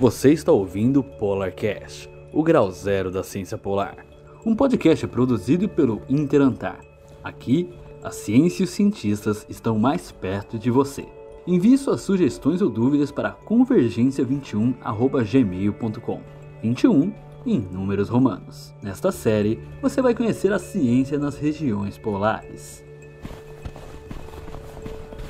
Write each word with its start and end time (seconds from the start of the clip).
Você 0.00 0.32
está 0.32 0.52
ouvindo 0.52 1.02
Polarcast, 1.02 2.08
o 2.32 2.40
grau 2.40 2.70
zero 2.70 3.10
da 3.10 3.24
ciência 3.24 3.58
polar. 3.58 4.06
Um 4.46 4.54
podcast 4.54 5.04
produzido 5.08 5.68
pelo 5.68 6.00
Interantar. 6.08 6.78
Aqui, 7.24 7.68
a 8.00 8.12
ciência 8.12 8.62
e 8.62 8.64
os 8.64 8.70
cientistas 8.70 9.44
estão 9.48 9.76
mais 9.76 10.12
perto 10.12 10.56
de 10.56 10.70
você. 10.70 11.04
Envie 11.44 11.76
suas 11.76 12.02
sugestões 12.02 12.62
ou 12.62 12.70
dúvidas 12.70 13.10
para 13.10 13.34
convergência21@gmail.com. 13.44 16.22
21 16.62 17.12
em 17.44 17.58
números 17.58 18.08
romanos. 18.08 18.72
Nesta 18.80 19.10
série, 19.10 19.58
você 19.82 20.00
vai 20.00 20.14
conhecer 20.14 20.52
a 20.52 20.60
ciência 20.60 21.18
nas 21.18 21.36
regiões 21.36 21.98
polares. 21.98 22.84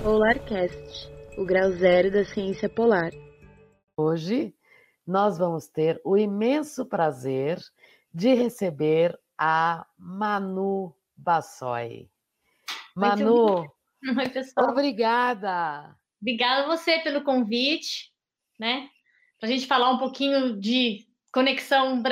Polarcast, 0.02 1.10
o 1.38 1.46
grau 1.46 1.70
zero 1.70 2.10
da 2.10 2.22
ciência 2.26 2.68
polar. 2.68 3.12
Hoje 3.96 4.52
nós 5.08 5.38
vamos 5.38 5.66
ter 5.66 5.98
o 6.04 6.18
imenso 6.18 6.84
prazer 6.84 7.58
de 8.12 8.34
receber 8.34 9.18
a 9.38 9.86
Manu 9.96 10.94
Bassoi. 11.16 12.10
Manu, 12.94 13.64
Oi, 14.18 14.28
pessoal. 14.28 14.68
obrigada. 14.68 15.96
Obrigada 16.20 16.64
a 16.64 16.76
você 16.76 16.98
pelo 16.98 17.24
convite, 17.24 18.12
né? 18.58 18.90
Para 19.40 19.48
a 19.48 19.52
gente 19.52 19.66
falar 19.66 19.90
um 19.92 19.98
pouquinho 19.98 20.60
de 20.60 21.08
conexão 21.32 22.02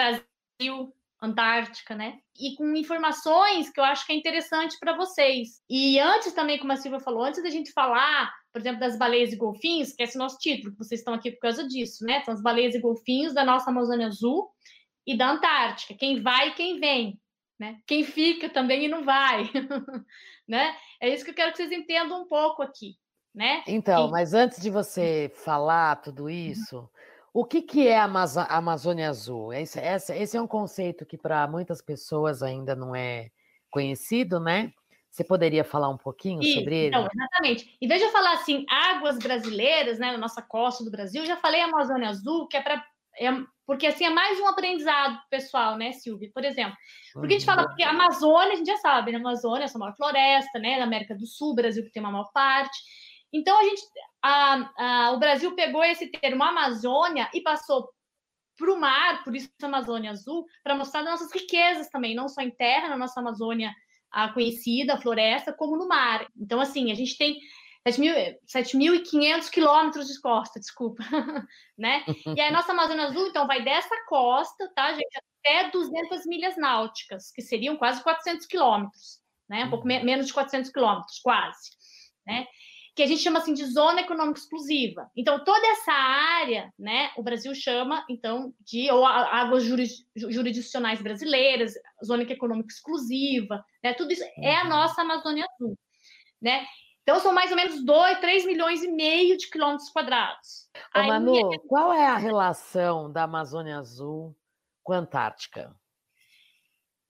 Brasil-Antártica, 1.34 1.94
né? 1.94 2.18
E 2.38 2.54
com 2.56 2.74
informações 2.76 3.70
que 3.70 3.80
eu 3.80 3.84
acho 3.84 4.06
que 4.06 4.12
é 4.12 4.16
interessante 4.16 4.76
para 4.78 4.96
vocês. 4.96 5.60
E 5.68 5.98
antes 5.98 6.32
também, 6.32 6.58
como 6.58 6.72
a 6.72 6.76
Silvia 6.76 7.00
falou, 7.00 7.22
antes 7.24 7.42
da 7.42 7.50
gente 7.50 7.72
falar, 7.72 8.32
por 8.52 8.60
exemplo, 8.60 8.80
das 8.80 8.96
baleias 8.98 9.32
e 9.32 9.36
golfinhos, 9.36 9.92
que 9.92 10.02
é 10.02 10.06
esse 10.06 10.18
nosso 10.18 10.38
título, 10.38 10.72
que 10.72 10.78
vocês 10.78 11.00
estão 11.00 11.14
aqui 11.14 11.30
por 11.32 11.40
causa 11.40 11.66
disso, 11.66 12.04
né? 12.04 12.22
São 12.24 12.34
as 12.34 12.42
baleias 12.42 12.74
e 12.74 12.80
golfinhos 12.80 13.34
da 13.34 13.44
nossa 13.44 13.70
Amazônia 13.70 14.06
Azul 14.06 14.48
e 15.06 15.16
da 15.16 15.30
Antártica. 15.30 15.94
Quem 15.94 16.22
vai 16.22 16.48
e 16.48 16.54
quem 16.54 16.78
vem, 16.78 17.20
né? 17.58 17.78
Quem 17.86 18.04
fica 18.04 18.48
também 18.48 18.84
e 18.84 18.88
não 18.88 19.04
vai, 19.04 19.42
né? 20.48 20.74
É 21.00 21.08
isso 21.12 21.24
que 21.24 21.30
eu 21.30 21.34
quero 21.34 21.50
que 21.52 21.58
vocês 21.58 21.72
entendam 21.72 22.22
um 22.22 22.28
pouco 22.28 22.62
aqui, 22.62 22.96
né? 23.34 23.62
Então, 23.66 24.08
E- 24.08 24.10
mas 24.10 24.34
antes 24.34 24.60
de 24.60 24.70
você 24.70 25.30
falar 25.34 25.96
tudo 25.96 26.28
isso, 26.28 26.88
o 27.36 27.44
que, 27.44 27.60
que 27.60 27.86
é 27.86 27.98
a 27.98 28.04
Amazônia 28.48 29.10
Azul? 29.10 29.52
Esse, 29.52 29.78
esse 29.78 30.36
é 30.38 30.40
um 30.40 30.46
conceito 30.46 31.04
que 31.04 31.18
para 31.18 31.46
muitas 31.46 31.82
pessoas 31.82 32.42
ainda 32.42 32.74
não 32.74 32.96
é 32.96 33.30
conhecido, 33.70 34.40
né? 34.40 34.72
Você 35.10 35.22
poderia 35.22 35.62
falar 35.62 35.90
um 35.90 35.98
pouquinho 35.98 36.42
sobre 36.42 36.74
ele? 36.74 36.96
então, 36.96 37.06
exatamente. 37.12 37.76
Em 37.78 37.86
vez 37.86 38.00
de 38.00 38.06
eu 38.06 38.10
falar 38.10 38.32
assim, 38.32 38.64
águas 38.70 39.18
brasileiras, 39.18 39.98
né, 39.98 40.12
na 40.12 40.18
nossa 40.18 40.40
costa 40.40 40.82
do 40.82 40.90
Brasil, 40.90 41.26
já 41.26 41.36
falei 41.36 41.60
Amazônia 41.60 42.08
Azul, 42.08 42.48
que 42.48 42.56
é 42.56 42.62
para. 42.62 42.82
porque 43.66 43.86
assim 43.86 44.06
é 44.06 44.10
mais 44.10 44.40
um 44.40 44.46
aprendizado 44.46 45.20
pessoal, 45.28 45.76
né, 45.76 45.92
Silvia? 45.92 46.30
Por 46.32 46.42
exemplo, 46.42 46.76
porque 47.12 47.34
a 47.34 47.38
gente 47.38 47.46
Uhum. 47.46 47.54
fala, 47.54 47.68
porque 47.68 47.82
a 47.82 47.90
Amazônia, 47.90 48.54
a 48.54 48.56
gente 48.56 48.68
já 48.68 48.78
sabe, 48.78 49.12
né? 49.12 49.18
A 49.18 49.20
Amazônia 49.20 49.66
é 49.66 49.68
a 49.68 49.78
maior 49.78 49.94
floresta, 49.94 50.58
né? 50.58 50.78
Da 50.78 50.84
América 50.84 51.14
do 51.14 51.26
Sul, 51.26 51.54
Brasil 51.54 51.84
que 51.84 51.90
tem 51.90 52.02
uma 52.02 52.12
maior 52.12 52.32
parte. 52.32 52.78
Então, 53.36 53.58
a 53.58 53.62
gente, 53.64 53.82
a- 54.22 54.70
a- 54.78 55.12
o 55.12 55.18
Brasil 55.18 55.54
pegou 55.54 55.84
esse 55.84 56.08
termo 56.08 56.42
Amazônia 56.42 57.28
e 57.34 57.40
passou 57.42 57.88
para 58.58 58.72
o 58.72 58.80
mar, 58.80 59.22
por 59.22 59.36
isso 59.36 59.50
Amazônia 59.62 60.10
Azul, 60.10 60.46
para 60.64 60.74
mostrar 60.74 61.00
as 61.00 61.06
nossas 61.06 61.32
riquezas 61.32 61.88
também, 61.90 62.14
não 62.14 62.28
só 62.28 62.40
em 62.40 62.50
terra, 62.50 62.88
na 62.88 62.96
nossa 62.96 63.20
Amazônia 63.20 63.72
a 64.10 64.30
conhecida, 64.32 64.94
a 64.94 65.00
floresta, 65.00 65.52
como 65.52 65.76
no 65.76 65.86
mar. 65.86 66.26
Então, 66.36 66.58
assim, 66.60 66.90
a 66.90 66.94
gente 66.94 67.18
tem 67.18 67.38
7.500 68.46 69.48
quilômetros 69.50 70.08
de 70.08 70.20
costa, 70.20 70.58
desculpa, 70.58 71.02
né? 71.78 72.04
E 72.36 72.40
a 72.40 72.50
nossa 72.50 72.72
Amazônia 72.72 73.04
Azul, 73.06 73.28
então, 73.28 73.46
vai 73.46 73.62
dessa 73.62 73.94
costa, 74.08 74.70
tá, 74.74 74.92
gente, 74.92 75.18
até 75.44 75.70
200 75.70 76.26
milhas 76.26 76.56
náuticas, 76.56 77.30
que 77.32 77.42
seriam 77.42 77.76
quase 77.76 78.02
400 78.02 78.46
quilômetros, 78.46 79.20
né? 79.48 79.64
Um 79.66 79.70
pouco 79.70 79.86
me- 79.86 80.02
menos 80.02 80.26
de 80.26 80.32
400 80.32 80.70
quilômetros, 80.70 81.18
quase, 81.20 81.70
né? 82.26 82.46
Que 82.96 83.02
a 83.02 83.06
gente 83.06 83.20
chama 83.22 83.38
assim 83.40 83.52
de 83.52 83.64
zona 83.66 84.00
econômica 84.00 84.38
exclusiva. 84.40 85.10
Então, 85.14 85.44
toda 85.44 85.66
essa 85.68 85.92
área, 85.92 86.72
né, 86.78 87.10
o 87.16 87.22
Brasil 87.22 87.54
chama, 87.54 88.04
então, 88.08 88.54
de 88.60 88.90
ou 88.90 89.04
águas 89.04 89.64
juris- 89.64 90.04
ju- 90.16 90.32
jurisdicionais 90.32 91.02
brasileiras, 91.02 91.74
zona 92.02 92.22
econômica 92.22 92.72
exclusiva, 92.72 93.62
né? 93.84 93.92
Tudo 93.92 94.12
isso 94.12 94.24
é 94.42 94.56
a 94.56 94.62
Uhum. 94.62 94.70
nossa 94.70 95.02
Amazônia 95.02 95.44
Azul, 95.44 95.78
né? 96.40 96.66
Então, 97.02 97.20
são 97.20 97.32
mais 97.32 97.50
ou 97.50 97.56
menos 97.56 97.84
2, 97.84 98.18
3 98.18 98.44
milhões 98.46 98.82
e 98.82 98.90
meio 98.90 99.36
de 99.36 99.48
quilômetros 99.48 99.90
quadrados. 99.90 100.68
Ô, 100.96 101.02
Manu, 101.02 101.60
qual 101.68 101.92
é 101.92 102.06
a 102.06 102.16
relação 102.16 103.12
da 103.12 103.24
Amazônia 103.24 103.78
Azul 103.78 104.34
com 104.82 104.94
a 104.94 104.96
Antártica? 104.96 105.76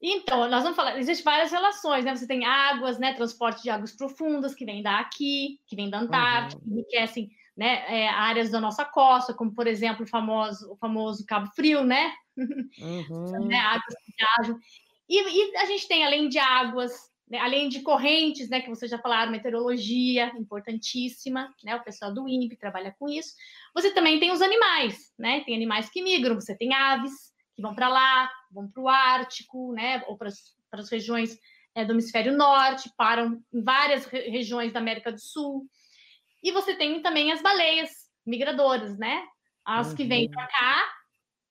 Então, 0.01 0.49
nós 0.49 0.63
vamos 0.63 0.77
falar, 0.77 0.99
existem 0.99 1.25
várias 1.25 1.51
relações, 1.51 2.05
né? 2.05 2.15
Você 2.15 2.27
tem 2.27 2.45
águas, 2.45 2.99
né? 2.99 3.15
Transporte 3.15 3.63
de 3.63 3.71
águas 3.71 3.97
profundas 3.97 4.55
que 4.55 4.65
vem 4.65 4.83
daqui, 4.83 5.59
que 5.67 5.75
vem 5.75 5.89
da 5.89 6.01
Antártica, 6.01 6.61
que 6.63 6.71
enriquecem 6.71 7.31
né, 7.57 7.85
é, 7.89 8.09
áreas 8.09 8.51
da 8.51 8.61
nossa 8.61 8.85
costa, 8.85 9.33
como, 9.33 9.55
por 9.55 9.67
exemplo, 9.67 10.05
o 10.05 10.09
famoso, 10.09 10.71
o 10.71 10.77
famoso 10.77 11.25
Cabo 11.25 11.51
Frio, 11.55 11.83
né? 11.83 12.13
Uhum. 12.37 13.47
né, 13.47 13.57
águas 13.57 13.95
que 14.05 14.13
viajam. 14.19 14.61
E, 15.09 15.23
e 15.23 15.57
a 15.57 15.65
gente 15.65 15.89
tem, 15.89 16.05
além 16.05 16.29
de 16.29 16.39
águas, 16.39 16.93
né, 17.29 17.39
além 17.39 17.69
de 17.69 17.81
correntes, 17.81 18.51
né, 18.51 18.61
que 18.61 18.69
vocês 18.69 18.91
já 18.91 18.99
falaram, 18.99 19.33
meteorologia, 19.33 20.33
importantíssima, 20.37 21.51
né, 21.65 21.75
o 21.75 21.83
pessoal 21.83 22.13
do 22.13 22.29
INPE 22.29 22.57
trabalha 22.57 22.95
com 22.99 23.09
isso. 23.09 23.33
Você 23.75 23.91
também 23.93 24.21
tem 24.21 24.31
os 24.31 24.43
animais, 24.43 25.13
né, 25.19 25.43
tem 25.47 25.55
animais 25.55 25.89
que 25.89 26.03
migram, 26.03 26.35
você 26.35 26.55
tem 26.55 26.75
aves 26.75 27.26
que 27.57 27.63
vão 27.63 27.75
para 27.75 27.89
lá, 27.89 28.31
vão 28.53 28.71
para 28.71 28.83
o 28.83 28.89
Ártico, 28.89 29.73
né, 29.73 30.05
ou 30.07 30.17
para 30.17 30.29
as 30.29 30.91
regiões 30.91 31.39
é, 31.75 31.85
do 31.85 31.95
hemisfério 31.95 32.37
norte, 32.37 32.91
param 32.97 33.41
em 33.53 33.63
várias 33.65 34.05
re- 34.07 34.29
regiões 34.29 34.73
da 34.73 34.79
América 34.81 35.11
do 35.11 35.21
Sul. 35.21 35.67
E 36.43 36.53
você 36.53 36.75
tem 36.77 37.03
também 37.03 37.33
as 37.33 37.43
baleias 37.43 37.91
migradoras, 38.27 38.99
né, 38.99 39.25
as 39.65 39.93
que 39.95 40.05
vêm 40.05 40.27
Uhum. 40.27 40.31
para 40.31 40.47
cá, 40.47 40.93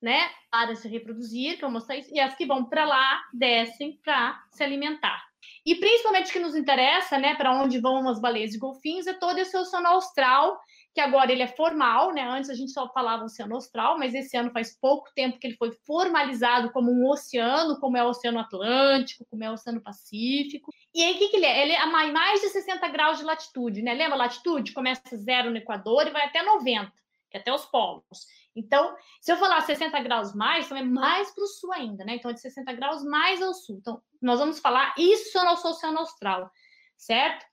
né, 0.01 0.29
para 0.51 0.75
se 0.75 0.87
reproduzir, 0.87 1.57
que 1.57 1.65
eu 1.65 1.77
isso, 1.77 2.13
e 2.13 2.19
as 2.19 2.35
que 2.35 2.45
vão 2.45 2.65
para 2.69 2.85
lá 2.85 3.23
descem 3.33 3.99
para 4.03 4.39
se 4.51 4.63
alimentar. 4.63 5.23
E 5.65 5.75
principalmente 5.75 6.29
o 6.29 6.33
que 6.33 6.39
nos 6.39 6.55
interessa, 6.55 7.17
né, 7.17 7.35
para 7.35 7.51
onde 7.51 7.79
vão 7.79 8.07
as 8.07 8.19
baleias 8.21 8.53
e 8.53 8.59
golfinhos, 8.59 9.07
é 9.07 9.13
todo 9.13 9.37
esse 9.39 9.57
oceano 9.57 9.87
austral, 9.87 10.59
que 10.95 11.01
agora 11.01 11.29
ele 11.29 11.43
é 11.43 11.47
formal, 11.47 12.13
né? 12.13 12.21
Antes 12.21 12.49
a 12.49 12.53
gente 12.53 12.71
só 12.71 12.87
falava 12.87 13.25
oceano 13.25 13.55
austral, 13.55 13.99
mas 13.99 14.15
esse 14.15 14.37
ano 14.37 14.49
faz 14.51 14.79
pouco 14.79 15.11
tempo 15.13 15.37
que 15.37 15.45
ele 15.45 15.57
foi 15.57 15.73
formalizado 15.85 16.71
como 16.71 16.89
um 16.89 17.09
oceano, 17.09 17.77
como 17.81 17.97
é 17.97 18.03
o 18.03 18.07
Oceano 18.07 18.39
Atlântico, 18.39 19.25
como 19.29 19.43
é 19.43 19.49
o 19.51 19.55
Oceano 19.55 19.81
Pacífico. 19.81 20.71
E 20.93 21.03
aí, 21.03 21.15
o 21.15 21.17
que, 21.17 21.27
que 21.27 21.35
ele 21.35 21.45
é? 21.45 21.63
Ele 21.63 21.73
é 21.73 21.85
mais 21.85 22.39
de 22.39 22.47
60 22.47 22.87
graus 22.87 23.17
de 23.17 23.25
latitude, 23.25 23.81
né? 23.81 23.93
Lembra 23.93 24.15
latitude? 24.15 24.71
Começa 24.71 25.01
zero 25.17 25.51
no 25.51 25.57
Equador 25.57 26.07
e 26.07 26.11
vai 26.11 26.27
até 26.27 26.41
90, 26.41 26.89
que 27.29 27.35
é 27.35 27.41
até 27.41 27.53
os 27.53 27.65
polos. 27.65 28.25
Então, 28.55 28.95
se 29.19 29.33
eu 29.33 29.35
falar 29.35 29.59
60 29.59 29.99
graus 29.99 30.33
mais, 30.33 30.65
então 30.65 30.77
é 30.77 30.81
mais 30.81 31.29
para 31.35 31.43
o 31.43 31.47
sul 31.47 31.73
ainda, 31.73 32.05
né? 32.05 32.15
Então, 32.15 32.31
é 32.31 32.33
de 32.33 32.39
60 32.39 32.71
graus 32.71 33.03
mais 33.03 33.41
ao 33.41 33.53
sul. 33.53 33.79
Então, 33.81 34.01
nós 34.21 34.39
vamos 34.39 34.59
falar 34.59 34.95
isso 34.97 35.37
é 35.37 35.41
o 35.41 35.45
nosso 35.45 35.67
Oceano 35.67 35.99
Austral, 35.99 36.49
certo? 36.95 37.45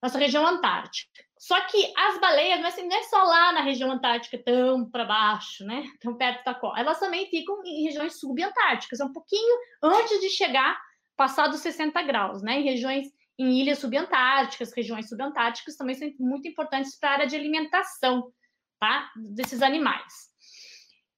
Nossa 0.00 0.16
região 0.16 0.46
Antártica. 0.46 1.23
Só 1.38 1.60
que 1.66 1.92
as 1.96 2.18
baleias 2.20 2.58
não 2.58 2.66
é, 2.66 2.68
assim, 2.68 2.86
não 2.86 2.96
é 2.96 3.02
só 3.02 3.22
lá 3.22 3.52
na 3.52 3.60
região 3.60 3.90
Antártica, 3.90 4.38
tão 4.38 4.88
para 4.88 5.04
baixo, 5.04 5.64
né? 5.64 5.84
Tão 6.00 6.16
perto 6.16 6.44
da 6.44 6.54
costa. 6.54 6.80
Elas 6.80 6.98
também 6.98 7.26
ficam 7.26 7.60
em 7.64 7.84
regiões 7.84 8.18
subantárticas, 8.18 9.00
é 9.00 9.04
um 9.04 9.12
pouquinho 9.12 9.58
antes 9.82 10.20
de 10.20 10.30
chegar, 10.30 10.80
passar 11.16 11.48
dos 11.48 11.60
60 11.60 12.00
graus, 12.02 12.42
né? 12.42 12.60
Em 12.60 12.64
regiões, 12.64 13.08
em 13.38 13.60
ilhas 13.60 13.78
subantárticas, 13.78 14.72
regiões 14.74 15.08
subantárticas 15.08 15.76
também 15.76 15.94
são 15.94 16.08
muito 16.18 16.48
importantes 16.48 16.98
para 16.98 17.10
a 17.10 17.12
área 17.12 17.26
de 17.26 17.36
alimentação, 17.36 18.32
tá? 18.80 19.10
Desses 19.16 19.60
animais. 19.60 20.32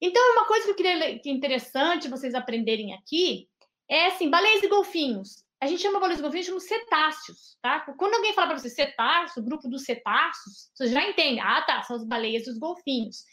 Então, 0.01 0.23
uma 0.33 0.47
coisa 0.47 0.65
que 0.65 0.71
eu 0.73 0.77
queria 0.77 1.19
que 1.19 1.29
é 1.29 1.33
interessante 1.33 2.09
vocês 2.09 2.35
aprenderem 2.35 2.95
aqui 2.95 3.49
é 3.89 4.07
assim, 4.07 4.29
baleias 4.29 4.63
e 4.63 4.69
golfinhos. 4.69 5.46
A 5.61 5.67
gente 5.67 5.81
chama 5.81 5.99
baleias 5.99 6.21
e 6.21 6.23
golfinhos 6.23 6.47
de 6.47 6.61
cetáceos, 6.61 7.57
tá? 7.63 7.81
Quando 7.97 8.15
alguém 8.15 8.35
fala 8.35 8.49
para 8.49 8.59
você 8.59 8.69
cetáceo, 8.69 9.43
grupo 9.43 9.69
dos 9.69 9.85
cetáceos, 9.85 10.71
você 10.75 10.89
já 10.89 11.09
entende. 11.09 11.41
Ah, 11.41 11.63
tá, 11.63 11.83
são 11.83 11.97
as 11.97 12.07
baleias 12.07 12.47
e 12.47 12.51
os 12.51 12.59
golfinhos. 12.59 13.25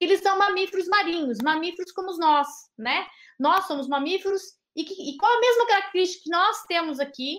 Eles 0.00 0.20
são 0.20 0.38
mamíferos 0.38 0.86
marinhos, 0.88 1.38
mamíferos 1.42 1.90
como 1.92 2.16
nós, 2.18 2.46
né? 2.78 3.06
Nós 3.38 3.66
somos 3.66 3.88
mamíferos 3.88 4.42
e, 4.76 4.84
que, 4.84 4.94
e 4.94 5.16
qual 5.16 5.30
a 5.36 5.40
mesma 5.40 5.66
característica 5.66 6.24
que 6.24 6.30
nós 6.30 6.62
temos 6.64 6.98
aqui? 6.98 7.38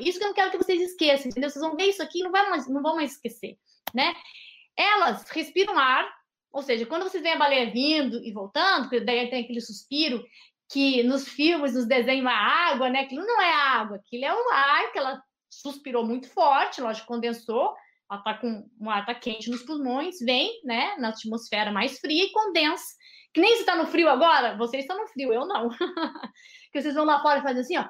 Isso 0.00 0.18
que 0.18 0.24
eu 0.24 0.28
não 0.28 0.34
quero 0.34 0.50
que 0.50 0.58
vocês 0.58 0.80
esqueçam, 0.80 1.28
entendeu? 1.28 1.48
Vocês 1.48 1.64
vão 1.64 1.76
ver 1.76 1.86
isso 1.86 2.02
aqui 2.02 2.20
e 2.20 2.22
não, 2.22 2.30
não 2.68 2.82
vão 2.82 2.96
mais 2.96 3.12
esquecer, 3.12 3.56
né? 3.94 4.14
Elas 4.76 5.28
respiram 5.30 5.78
ar, 5.78 6.08
ou 6.52 6.62
seja, 6.62 6.86
quando 6.86 7.04
vocês 7.04 7.22
veem 7.22 7.34
a 7.34 7.38
baleia 7.38 7.70
vindo 7.70 8.22
e 8.24 8.32
voltando, 8.32 8.88
daí 9.04 9.30
tem 9.30 9.44
aquele 9.44 9.60
suspiro 9.60 10.24
que 10.70 11.02
nos 11.02 11.28
filmes, 11.28 11.74
nos 11.74 11.86
desenhos, 11.86 12.26
a 12.26 12.32
água, 12.32 12.88
né? 12.88 13.00
Aquilo 13.00 13.24
não 13.24 13.40
é 13.40 13.52
água, 13.52 13.96
aquilo 13.96 14.24
é 14.24 14.34
o 14.34 14.50
ar 14.50 14.92
que 14.92 14.98
ela 14.98 15.22
suspirou 15.50 16.04
muito 16.04 16.28
forte, 16.28 16.80
lógico, 16.80 17.06
condensou, 17.06 17.74
ela 18.10 18.18
está 18.18 18.34
com 18.34 18.68
um 18.80 18.90
ar 18.90 19.06
tá 19.06 19.14
quente 19.14 19.50
nos 19.50 19.62
pulmões, 19.62 20.18
vem, 20.20 20.60
né, 20.64 20.96
na 20.98 21.10
atmosfera 21.10 21.70
mais 21.70 21.98
fria 21.98 22.24
e 22.24 22.32
condensa. 22.32 22.84
Que 23.32 23.40
nem 23.40 23.54
se 23.54 23.60
está 23.60 23.74
no 23.74 23.86
frio 23.86 24.08
agora, 24.08 24.56
vocês 24.56 24.84
estão 24.84 24.98
no 24.98 25.08
frio, 25.08 25.32
eu 25.32 25.46
não. 25.46 25.68
que 26.72 26.80
vocês 26.80 26.94
vão 26.94 27.04
lá 27.04 27.20
fora 27.20 27.40
e 27.40 27.42
fazem 27.42 27.60
assim, 27.60 27.76
ó. 27.78 27.88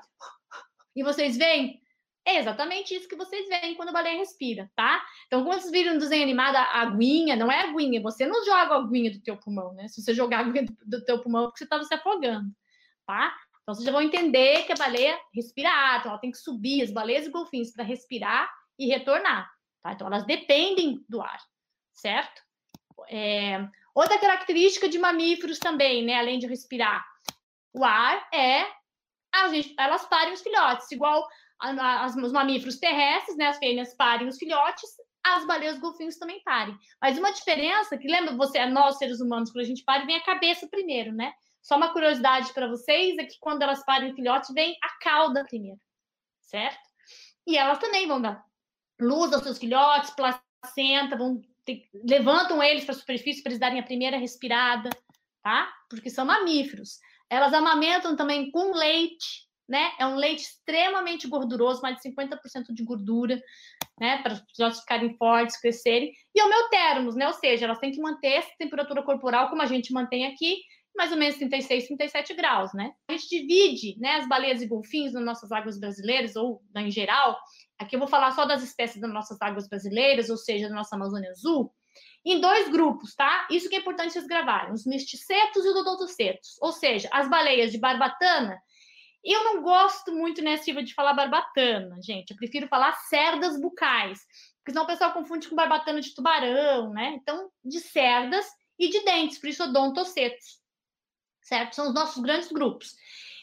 E 0.96 1.02
vocês 1.02 1.36
veem 1.36 1.82
é 2.26 2.38
exatamente 2.38 2.94
isso 2.94 3.06
que 3.06 3.16
vocês 3.16 3.46
veem 3.48 3.74
quando 3.74 3.90
a 3.90 3.92
baleia 3.92 4.16
respira, 4.16 4.70
tá? 4.74 5.04
Então, 5.26 5.44
quando 5.44 5.60
vocês 5.60 5.70
viram 5.70 5.92
no 5.92 6.00
desenho 6.00 6.22
animado 6.22 6.56
a 6.56 6.80
aguinha, 6.80 7.36
não 7.36 7.52
é 7.52 7.60
aguinha, 7.60 8.00
você 8.00 8.26
não 8.26 8.42
joga 8.46 8.74
a 8.74 8.78
aguinha 8.78 9.12
do 9.12 9.20
teu 9.20 9.36
pulmão, 9.36 9.74
né? 9.74 9.88
Se 9.88 10.00
você 10.00 10.14
jogar 10.14 10.38
a 10.38 10.40
aguinha 10.40 10.64
do, 10.64 10.74
do 10.86 11.04
teu 11.04 11.20
pulmão, 11.20 11.44
é 11.44 11.46
porque 11.48 11.58
você 11.58 11.64
estava 11.64 11.84
se 11.84 11.92
afogando, 11.92 12.50
tá? 13.06 13.34
Então, 13.62 13.74
vocês 13.74 13.84
já 13.84 13.92
vão 13.92 14.02
entender 14.02 14.64
que 14.64 14.72
a 14.72 14.76
baleia 14.76 15.18
respira 15.34 15.70
ar, 15.70 16.00
então 16.00 16.10
ela 16.10 16.20
tem 16.20 16.30
que 16.30 16.38
subir, 16.38 16.82
as 16.82 16.90
baleias 16.90 17.26
e 17.26 17.30
golfinhos, 17.30 17.72
para 17.72 17.84
respirar 17.84 18.50
e 18.78 18.86
retornar, 18.86 19.50
tá? 19.82 19.92
Então, 19.92 20.06
elas 20.06 20.24
dependem 20.24 21.04
do 21.08 21.20
ar, 21.20 21.40
certo? 21.94 22.42
É... 23.08 23.66
Outra 23.94 24.18
característica 24.18 24.88
de 24.88 24.98
mamíferos 24.98 25.58
também, 25.58 26.04
né? 26.04 26.18
Além 26.18 26.38
de 26.38 26.46
respirar, 26.46 27.04
o 27.72 27.84
ar 27.84 28.28
é 28.32 28.66
a 29.34 29.48
gente, 29.48 29.74
elas 29.78 30.06
parem 30.06 30.32
os 30.32 30.42
filhotes, 30.42 30.90
igual 30.92 31.26
as, 31.58 32.14
os 32.16 32.32
mamíferos 32.32 32.78
terrestres, 32.78 33.36
né, 33.36 33.46
as 33.46 33.58
fêmeas 33.58 33.94
parem 33.94 34.28
os 34.28 34.38
filhotes, 34.38 34.90
as 35.24 35.46
baleias 35.46 35.78
golfinhos 35.78 36.18
também 36.18 36.40
parem. 36.44 36.76
Mas 37.00 37.18
uma 37.18 37.32
diferença, 37.32 37.96
que 37.96 38.06
lembra 38.06 38.36
você, 38.36 38.64
nós 38.66 38.98
seres 38.98 39.20
humanos, 39.20 39.50
quando 39.50 39.64
a 39.64 39.68
gente 39.68 39.82
para, 39.82 40.04
vem 40.04 40.16
a 40.16 40.24
cabeça 40.24 40.68
primeiro, 40.68 41.12
né? 41.12 41.32
Só 41.64 41.76
uma 41.76 41.94
curiosidade 41.94 42.52
para 42.52 42.68
vocês 42.68 43.16
é 43.16 43.24
que 43.24 43.38
quando 43.40 43.62
elas 43.62 43.82
parem 43.86 44.12
o 44.12 44.14
filhote, 44.14 44.52
vem 44.52 44.76
a 44.82 44.98
cauda 45.02 45.44
primeiro, 45.44 45.80
certo? 46.42 46.78
E 47.46 47.56
elas 47.56 47.78
também 47.78 48.06
vão 48.06 48.20
dar 48.20 48.44
luz 49.00 49.32
aos 49.32 49.42
seus 49.42 49.58
filhotes, 49.58 50.10
placenta, 50.10 51.16
vão 51.16 51.40
ter, 51.64 51.88
levantam 52.06 52.62
eles 52.62 52.84
para 52.84 52.94
a 52.94 52.98
superfície 52.98 53.42
para 53.42 53.50
eles 53.50 53.58
darem 53.58 53.80
a 53.80 53.84
primeira 53.84 54.18
respirada, 54.18 54.90
tá? 55.42 55.72
Porque 55.88 56.10
são 56.10 56.26
mamíferos. 56.26 56.98
Elas 57.30 57.54
amamentam 57.54 58.14
também 58.14 58.50
com 58.50 58.74
leite, 58.74 59.48
né? 59.66 59.92
É 59.98 60.06
um 60.06 60.16
leite 60.16 60.42
extremamente 60.42 61.26
gorduroso, 61.26 61.80
mais 61.80 61.96
de 61.96 62.10
50% 62.10 62.74
de 62.74 62.84
gordura, 62.84 63.42
né? 63.98 64.22
Para 64.22 64.34
os 64.34 64.42
filhotes 64.54 64.80
ficarem 64.80 65.16
fortes, 65.16 65.58
crescerem. 65.58 66.12
E 66.34 66.42
homeotermos, 66.42 67.16
né? 67.16 67.26
Ou 67.26 67.32
seja, 67.32 67.64
elas 67.64 67.78
têm 67.78 67.90
que 67.90 68.02
manter 68.02 68.34
essa 68.34 68.50
temperatura 68.58 69.02
corporal 69.02 69.48
como 69.48 69.62
a 69.62 69.66
gente 69.66 69.94
mantém 69.94 70.26
aqui, 70.26 70.58
mais 70.96 71.10
ou 71.10 71.18
menos 71.18 71.36
36, 71.36 71.86
37 71.86 72.34
graus, 72.34 72.72
né? 72.72 72.92
A 73.08 73.12
gente 73.12 73.28
divide, 73.28 73.98
né, 73.98 74.16
as 74.16 74.28
baleias 74.28 74.62
e 74.62 74.66
golfinhos 74.66 75.12
nas 75.12 75.24
nossas 75.24 75.50
águas 75.50 75.78
brasileiras 75.78 76.36
ou 76.36 76.62
em 76.76 76.90
geral. 76.90 77.38
Aqui 77.78 77.96
eu 77.96 78.00
vou 78.00 78.08
falar 78.08 78.30
só 78.32 78.44
das 78.44 78.62
espécies 78.62 79.00
das 79.00 79.12
nossas 79.12 79.40
águas 79.40 79.68
brasileiras, 79.68 80.30
ou 80.30 80.36
seja, 80.36 80.68
da 80.68 80.74
nossa 80.74 80.94
Amazônia 80.94 81.30
Azul, 81.30 81.72
em 82.24 82.40
dois 82.40 82.68
grupos, 82.68 83.14
tá? 83.14 83.46
Isso 83.50 83.68
que 83.68 83.76
é 83.76 83.80
importante 83.80 84.12
vocês 84.12 84.26
gravarem, 84.26 84.72
os 84.72 84.86
misticetos 84.86 85.64
e 85.64 85.68
os 85.68 85.76
odontocetos. 85.76 86.56
Ou 86.60 86.72
seja, 86.72 87.08
as 87.12 87.28
baleias 87.28 87.72
de 87.72 87.78
barbatana 87.78 88.58
eu 89.24 89.42
não 89.42 89.62
gosto 89.62 90.12
muito, 90.12 90.42
né, 90.42 90.58
Silvia, 90.58 90.84
de 90.84 90.92
falar 90.92 91.14
barbatana, 91.14 91.96
gente. 92.02 92.30
Eu 92.30 92.36
prefiro 92.36 92.68
falar 92.68 92.92
cerdas 92.92 93.58
bucais, 93.58 94.20
porque 94.58 94.72
senão 94.72 94.84
o 94.84 94.86
pessoal 94.86 95.14
confunde 95.14 95.48
com 95.48 95.56
barbatana 95.56 96.00
de 96.00 96.14
tubarão, 96.14 96.90
né? 96.90 97.16
Então, 97.16 97.48
de 97.64 97.80
cerdas 97.80 98.46
e 98.78 98.88
de 98.88 99.02
dentes, 99.02 99.38
por 99.38 99.48
isso 99.48 99.64
odontocetos, 99.64 100.60
certo? 101.44 101.74
São 101.74 101.88
os 101.88 101.94
nossos 101.94 102.20
grandes 102.20 102.50
grupos. 102.50 102.96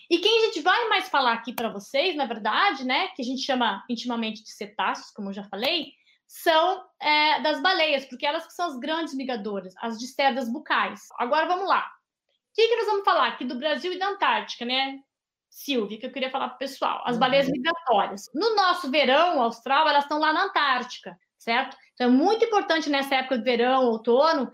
E 0.09 0.17
quem 0.17 0.39
a 0.39 0.45
gente 0.47 0.59
vai 0.59 0.89
mais 0.89 1.07
falar 1.07 1.31
aqui 1.31 1.53
para 1.53 1.69
vocês, 1.69 2.17
na 2.17 2.25
verdade, 2.25 2.83
né, 2.83 3.07
que 3.15 3.21
a 3.21 3.25
gente 3.25 3.43
chama 3.43 3.81
intimamente 3.89 4.43
de 4.43 4.51
cetáceos, 4.51 5.09
como 5.11 5.29
eu 5.29 5.33
já 5.33 5.45
falei, 5.45 5.93
são 6.27 6.83
é, 7.01 7.41
das 7.41 7.61
baleias, 7.61 8.05
porque 8.05 8.25
elas 8.25 8.45
que 8.45 8.53
são 8.53 8.67
as 8.67 8.77
grandes 8.77 9.13
migradoras, 9.13 9.73
as 9.77 9.97
de 9.97 10.07
cerdas 10.07 10.51
bucais. 10.51 11.07
Agora 11.17 11.47
vamos 11.47 11.67
lá. 11.67 11.81
O 11.81 12.53
que, 12.53 12.67
que 12.67 12.75
nós 12.75 12.85
vamos 12.87 13.05
falar 13.05 13.27
aqui 13.27 13.45
do 13.45 13.55
Brasil 13.55 13.93
e 13.93 13.99
da 13.99 14.09
Antártica, 14.09 14.65
né? 14.65 14.99
Silvia, 15.49 15.97
que 15.97 16.05
eu 16.05 16.11
queria 16.11 16.31
falar 16.31 16.47
para 16.49 16.55
o 16.55 16.59
pessoal. 16.59 17.01
As 17.05 17.17
baleias 17.17 17.47
uhum. 17.47 17.53
migratórias. 17.53 18.29
No 18.33 18.55
nosso 18.55 18.89
verão 18.89 19.41
austral, 19.41 19.87
elas 19.87 20.03
estão 20.03 20.19
lá 20.19 20.33
na 20.33 20.45
Antártica, 20.45 21.17
certo? 21.37 21.77
Então, 21.93 22.07
é 22.07 22.09
muito 22.09 22.43
importante 22.43 22.89
nessa 22.89 23.15
época 23.15 23.37
de 23.37 23.43
verão, 23.43 23.85
outono, 23.85 24.51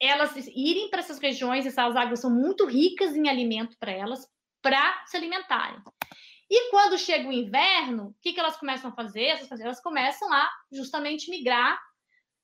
elas 0.00 0.34
irem 0.54 0.88
para 0.88 1.00
essas 1.00 1.18
regiões, 1.18 1.66
essas 1.66 1.94
águas 1.94 2.20
são 2.20 2.30
muito 2.30 2.64
ricas 2.64 3.14
em 3.14 3.28
alimento 3.28 3.76
para 3.78 3.92
elas, 3.92 4.26
para 4.62 5.04
se 5.06 5.16
alimentarem. 5.16 5.80
E 6.50 6.70
quando 6.70 6.98
chega 6.98 7.28
o 7.28 7.32
inverno, 7.32 8.08
o 8.08 8.14
que, 8.20 8.32
que 8.32 8.40
elas 8.40 8.56
começam 8.56 8.90
a 8.90 8.94
fazer? 8.94 9.38
Elas 9.60 9.80
começam 9.80 10.32
a 10.32 10.50
justamente 10.72 11.30
migrar 11.30 11.80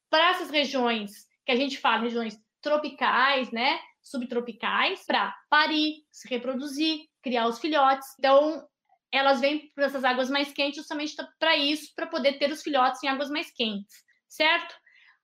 para 0.08 0.30
essas 0.30 0.50
regiões 0.50 1.26
que 1.44 1.50
a 1.50 1.56
gente 1.56 1.78
fala, 1.78 2.02
regiões 2.02 2.38
tropicais, 2.60 3.50
né? 3.50 3.80
Subtropicais, 4.02 5.04
para 5.04 5.34
parir, 5.50 6.04
se 6.12 6.28
reproduzir, 6.28 7.00
criar 7.20 7.48
os 7.48 7.58
filhotes. 7.58 8.06
Então, 8.18 8.64
elas 9.10 9.40
vêm 9.40 9.72
para 9.74 9.86
essas 9.86 10.04
águas 10.04 10.30
mais 10.30 10.52
quentes 10.52 10.76
justamente 10.76 11.16
para 11.38 11.56
isso, 11.56 11.92
para 11.94 12.06
poder 12.06 12.38
ter 12.38 12.50
os 12.52 12.62
filhotes 12.62 13.02
em 13.02 13.08
águas 13.08 13.30
mais 13.30 13.50
quentes, 13.50 14.04
certo? 14.28 14.74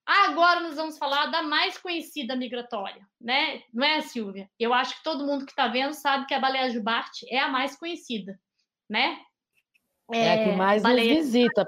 Agora 0.05 0.61
nós 0.61 0.75
vamos 0.75 0.99
falar 0.99 1.27
da 1.27 1.43
mais 1.43 1.79
conhecida 1.79 2.35
migratória, 2.35 3.07
né? 3.21 3.63
Não 3.73 3.87
é, 3.87 4.01
Silvia? 4.01 4.51
Eu 4.59 4.75
acho 4.75 4.97
que 4.97 5.05
todo 5.05 5.25
mundo 5.25 5.45
que 5.45 5.53
está 5.53 5.69
vendo 5.69 5.95
sabe 5.95 6.27
que 6.27 6.35
a 6.35 6.41
baleia 6.41 6.71
jubarte 6.71 7.27
é 7.33 7.39
a 7.39 7.49
mais 7.49 7.77
conhecida, 7.77 8.39
né? 8.89 9.21
É, 10.13 10.19
é 10.19 10.33
a 10.33 10.45
que 10.45 10.57
mais 10.57 10.83
baleia... 10.83 11.15
nos 11.15 11.25
visita, 11.25 11.65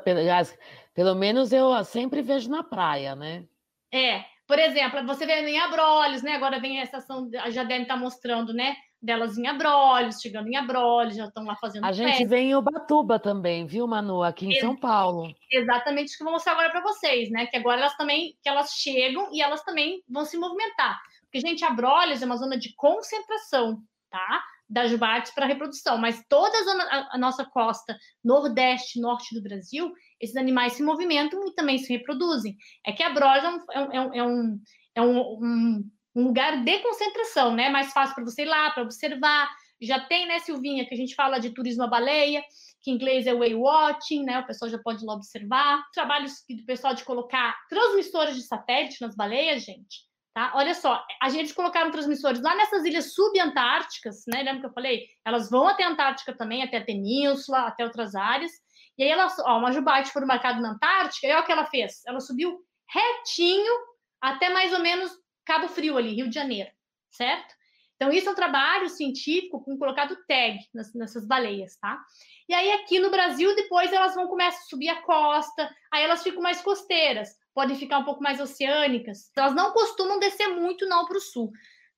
pelo 0.92 1.14
menos 1.14 1.52
eu 1.52 1.84
sempre 1.84 2.22
vejo 2.22 2.50
na 2.50 2.64
praia, 2.64 3.14
né? 3.14 3.46
É, 3.92 4.24
por 4.46 4.58
exemplo, 4.58 5.06
você 5.06 5.26
vê 5.26 5.40
em 5.48 5.58
Abrolhos, 5.58 6.22
né? 6.22 6.32
Agora 6.32 6.60
vem 6.60 6.80
a 6.80 6.84
estação, 6.84 7.28
já 7.48 7.64
deve 7.64 7.82
estar 7.82 7.96
mostrando, 7.96 8.52
né? 8.52 8.76
delas 9.04 9.36
em 9.36 9.46
Abrolhos, 9.46 10.20
chegando 10.20 10.48
em 10.48 10.56
Abrolhos, 10.56 11.14
já 11.14 11.26
estão 11.26 11.44
lá 11.44 11.54
fazendo 11.56 11.84
A 11.84 11.92
gente 11.92 12.24
vem 12.26 12.50
em 12.50 12.54
Ubatuba 12.54 13.18
também, 13.18 13.66
viu, 13.66 13.86
Manu, 13.86 14.22
aqui 14.22 14.46
em 14.46 14.52
Ex 14.52 14.60
São 14.60 14.74
Paulo. 14.74 15.30
Exatamente 15.52 16.14
o 16.14 16.16
que 16.16 16.22
eu 16.22 16.24
vou 16.24 16.32
mostrar 16.32 16.52
agora 16.52 16.70
para 16.70 16.80
vocês, 16.80 17.30
né? 17.30 17.46
Que 17.46 17.58
agora 17.58 17.80
elas 17.80 17.94
também, 17.96 18.34
que 18.42 18.48
elas 18.48 18.70
chegam 18.70 19.28
e 19.30 19.42
elas 19.42 19.62
também 19.62 20.02
vão 20.08 20.24
se 20.24 20.38
movimentar. 20.38 20.98
Porque, 21.24 21.40
gente, 21.40 21.64
Abrolhos 21.64 22.22
é 22.22 22.24
uma 22.24 22.38
zona 22.38 22.56
de 22.56 22.74
concentração, 22.74 23.82
tá? 24.10 24.42
Das 24.68 24.90
jubates 24.90 25.32
para 25.34 25.46
reprodução, 25.46 25.98
mas 25.98 26.24
toda 26.28 26.56
a, 26.56 26.96
a, 26.96 27.08
a 27.12 27.18
nossa 27.18 27.44
costa 27.44 27.96
nordeste, 28.24 28.98
norte 28.98 29.34
do 29.34 29.42
Brasil, 29.42 29.92
esses 30.18 30.36
animais 30.36 30.72
se 30.72 30.82
movimentam 30.82 31.46
e 31.46 31.54
também 31.54 31.78
se 31.78 31.92
reproduzem. 31.92 32.56
É 32.84 32.92
que 32.92 33.02
Abrolhos 33.02 33.44
é 33.44 33.80
um, 33.80 33.92
é 33.92 34.00
um, 34.00 34.14
é 34.14 34.58
é 34.96 35.02
um, 35.02 35.18
um 35.18 35.90
um 36.14 36.24
lugar 36.24 36.62
de 36.62 36.78
concentração, 36.78 37.54
né? 37.54 37.68
Mais 37.68 37.92
fácil 37.92 38.14
para 38.14 38.24
você 38.24 38.42
ir 38.42 38.46
lá, 38.46 38.70
para 38.70 38.84
observar. 38.84 39.50
Já 39.82 40.00
tem, 40.00 40.26
né, 40.26 40.38
Silvinha, 40.38 40.86
que 40.86 40.94
a 40.94 40.96
gente 40.96 41.14
fala 41.14 41.38
de 41.38 41.50
turismo 41.50 41.82
à 41.82 41.86
baleia, 41.86 42.42
que 42.80 42.90
em 42.90 42.94
inglês 42.94 43.26
é 43.26 43.34
whale 43.34 43.56
watching, 43.56 44.22
né? 44.22 44.38
O 44.38 44.46
pessoal 44.46 44.70
já 44.70 44.78
pode 44.78 45.02
ir 45.02 45.06
lá 45.06 45.14
observar. 45.14 45.84
Trabalhos 45.92 46.44
do 46.48 46.64
pessoal 46.64 46.94
de 46.94 47.04
colocar 47.04 47.56
transmissores 47.68 48.36
de 48.36 48.42
satélite 48.42 49.00
nas 49.00 49.16
baleias, 49.16 49.64
gente. 49.64 50.04
Tá? 50.34 50.50
Olha 50.56 50.74
só, 50.74 51.00
a 51.22 51.28
gente 51.28 51.54
colocaram 51.54 51.92
transmissores 51.92 52.42
lá 52.42 52.56
nessas 52.56 52.84
ilhas 52.84 53.14
subantárticas, 53.14 54.24
né? 54.26 54.42
Lembra 54.42 54.60
que 54.62 54.66
eu 54.66 54.72
falei? 54.72 55.06
Elas 55.24 55.48
vão 55.48 55.68
até 55.68 55.84
a 55.84 55.90
Antártica 55.90 56.36
também, 56.36 56.60
até 56.60 56.78
a 56.78 56.84
Península, 56.84 57.68
até 57.68 57.84
outras 57.84 58.16
áreas. 58.16 58.50
E 58.98 59.04
aí 59.04 59.10
elas, 59.10 59.38
ó, 59.38 59.58
uma 59.58 59.72
foi 60.04 60.24
marcada 60.24 60.60
na 60.60 60.72
Antártica, 60.72 61.28
e 61.28 61.30
olha 61.30 61.42
o 61.42 61.46
que 61.46 61.52
ela 61.52 61.66
fez. 61.66 62.04
Ela 62.04 62.18
subiu 62.18 62.58
retinho 62.92 63.72
até 64.20 64.48
mais 64.48 64.72
ou 64.72 64.80
menos 64.80 65.12
Cabo 65.44 65.68
Frio 65.68 65.96
ali, 65.96 66.14
Rio 66.14 66.28
de 66.28 66.34
Janeiro, 66.34 66.70
certo? 67.12 67.54
Então, 67.94 68.10
isso 68.12 68.28
é 68.28 68.32
um 68.32 68.36
trabalho 68.36 68.88
científico 68.88 69.62
com 69.62 69.78
colocado 69.78 70.16
tag 70.26 70.58
nessas 70.94 71.26
baleias, 71.28 71.76
tá? 71.76 72.02
E 72.48 72.54
aí, 72.54 72.72
aqui 72.72 72.98
no 72.98 73.10
Brasil, 73.10 73.54
depois 73.54 73.92
elas 73.92 74.16
vão 74.16 74.26
começar 74.26 74.58
a 74.58 74.62
subir 74.62 74.88
a 74.88 75.00
costa, 75.02 75.70
aí 75.92 76.02
elas 76.02 76.22
ficam 76.22 76.42
mais 76.42 76.60
costeiras, 76.60 77.28
podem 77.54 77.76
ficar 77.76 77.98
um 77.98 78.04
pouco 78.04 78.22
mais 78.22 78.40
oceânicas. 78.40 79.30
Elas 79.36 79.54
não 79.54 79.72
costumam 79.72 80.18
descer 80.18 80.48
muito, 80.48 80.86
não, 80.86 81.06
para 81.06 81.16
o 81.16 81.20
sul, 81.20 81.52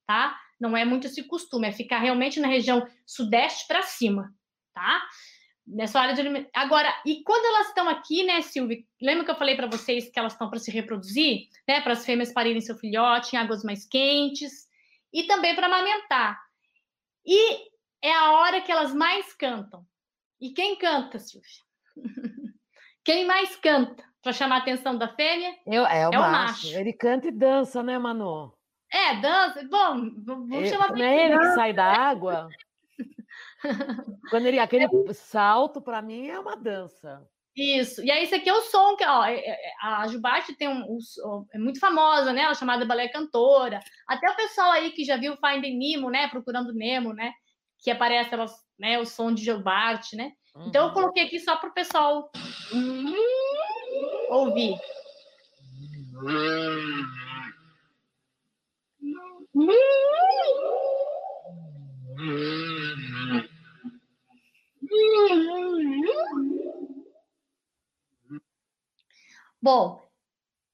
tá? 0.06 0.38
Não 0.60 0.76
é 0.76 0.84
muito 0.84 1.06
esse 1.06 1.22
costume, 1.25 1.68
é 1.68 1.72
ficar 1.72 1.98
realmente 1.98 2.38
na 2.38 2.48
região 2.48 2.86
sudeste 3.06 3.66
para 3.66 3.82
cima, 3.82 4.32
tá? 4.75 5.02
nessa 5.66 6.00
área 6.00 6.14
de. 6.14 6.48
Agora, 6.54 6.94
e 7.04 7.22
quando 7.22 7.44
elas 7.44 7.68
estão 7.68 7.88
aqui, 7.88 8.22
né, 8.22 8.40
Silvia? 8.40 8.78
Lembra 9.02 9.25
que 9.25 9.30
eu 9.30 9.36
falei 9.36 9.56
para 9.56 9.66
vocês 9.66 10.08
que 10.08 10.18
elas 10.18 10.32
estão 10.32 10.48
para 10.48 10.58
se 10.58 10.70
reproduzir, 10.70 11.48
né? 11.66 11.80
Para 11.80 11.94
as 11.94 12.04
fêmeas 12.04 12.32
parirem 12.32 12.60
seu 12.60 12.76
filhote 12.76 13.34
em 13.34 13.38
águas 13.38 13.64
mais 13.64 13.84
quentes 13.86 14.68
e 15.12 15.25
também 15.25 15.54
para 15.54 15.66
amamentar. 15.66 16.40
E 17.25 17.68
é 18.00 18.12
a 18.12 18.32
hora 18.32 18.60
que 18.60 18.70
elas 18.70 18.94
mais 18.94 19.32
cantam. 19.32 19.84
E 20.40 20.50
quem 20.50 20.76
canta, 20.76 21.18
Silvia? 21.18 21.50
quem 23.02 23.25
mais 23.25 23.56
canta 23.56 24.04
para 24.26 24.33
chamar 24.33 24.56
a 24.56 24.59
atenção 24.59 24.99
da 24.99 25.06
fêmea? 25.06 25.54
Eu, 25.64 25.87
é, 25.87 26.09
o, 26.09 26.12
é 26.12 26.18
macho. 26.18 26.18
o 26.18 26.33
macho. 26.33 26.78
Ele 26.78 26.92
canta 26.92 27.28
e 27.28 27.30
dança, 27.30 27.80
né, 27.80 27.97
Manu? 27.97 28.52
É, 28.92 29.21
dança. 29.21 29.62
Bom, 29.71 30.11
vamos 30.18 30.68
chamar. 30.68 30.90
Não 30.90 31.04
é 31.04 31.26
ele 31.26 31.38
que 31.38 31.54
sai 31.54 31.73
da 31.73 31.85
água? 31.85 32.49
Quando 34.28 34.47
ele 34.47 34.59
aquele 34.59 34.88
salto 35.14 35.80
para 35.80 36.02
mim 36.02 36.26
é 36.26 36.40
uma 36.40 36.56
dança. 36.56 37.25
Isso. 37.56 38.02
E 38.02 38.11
aí, 38.11 38.25
esse 38.25 38.35
aqui 38.35 38.49
é 38.49 38.52
o 38.52 38.62
som 38.62 38.97
que, 38.97 39.06
ó, 39.06 39.25
é, 39.25 39.38
é, 39.38 39.73
a 39.80 40.09
Jubarte 40.09 40.56
tem 40.56 40.68
um, 40.68 40.99
um, 40.99 41.47
é 41.54 41.59
muito 41.59 41.78
famosa, 41.78 42.33
né? 42.33 42.42
Ela 42.42 42.50
é 42.50 42.54
chamada 42.56 42.85
baleia 42.85 43.12
cantora. 43.12 43.80
Até 44.09 44.28
o 44.28 44.35
pessoal 44.35 44.73
aí 44.73 44.90
que 44.90 45.04
já 45.04 45.16
viu 45.16 45.37
Finding 45.37 45.78
Nemo, 45.78 46.11
né? 46.11 46.26
Procurando 46.26 46.75
Nemo, 46.75 47.14
né? 47.14 47.33
Que 47.78 47.92
aparece 47.92 48.35
elas, 48.35 48.52
né? 48.76 48.99
O 48.99 49.06
som 49.06 49.33
de 49.33 49.45
Jubarte, 49.45 50.16
né? 50.16 50.33
Uhum. 50.56 50.66
Então 50.66 50.83
eu 50.83 50.88
uhum. 50.88 50.95
coloquei 50.95 51.25
aqui 51.25 51.38
só 51.38 51.56
para 51.56 51.68
o 51.68 51.75
pessoal 51.75 52.30
ouvir. 54.28 54.76
Bom, 69.61 70.00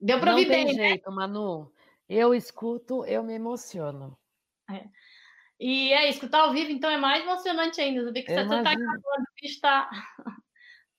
deu 0.00 0.20
para 0.20 0.32
ouvir 0.32 0.48
bem, 0.48 0.64
né? 0.66 0.72
jeito, 0.72 1.10
Manu. 1.10 1.72
Eu 2.08 2.34
escuto, 2.34 3.04
eu 3.06 3.22
me 3.22 3.34
emociono. 3.34 4.18
É. 4.70 4.84
E 5.58 5.92
é, 5.92 6.08
escutar 6.10 6.40
ao 6.40 6.52
vivo, 6.52 6.70
então, 6.70 6.90
é 6.90 6.96
mais 6.96 7.22
emocionante 7.22 7.80
ainda. 7.80 8.04
Saber 8.04 8.22
que 8.22 8.34
você 8.34 8.40
está 8.40 8.74
gravando, 8.74 9.26
está 9.42 9.90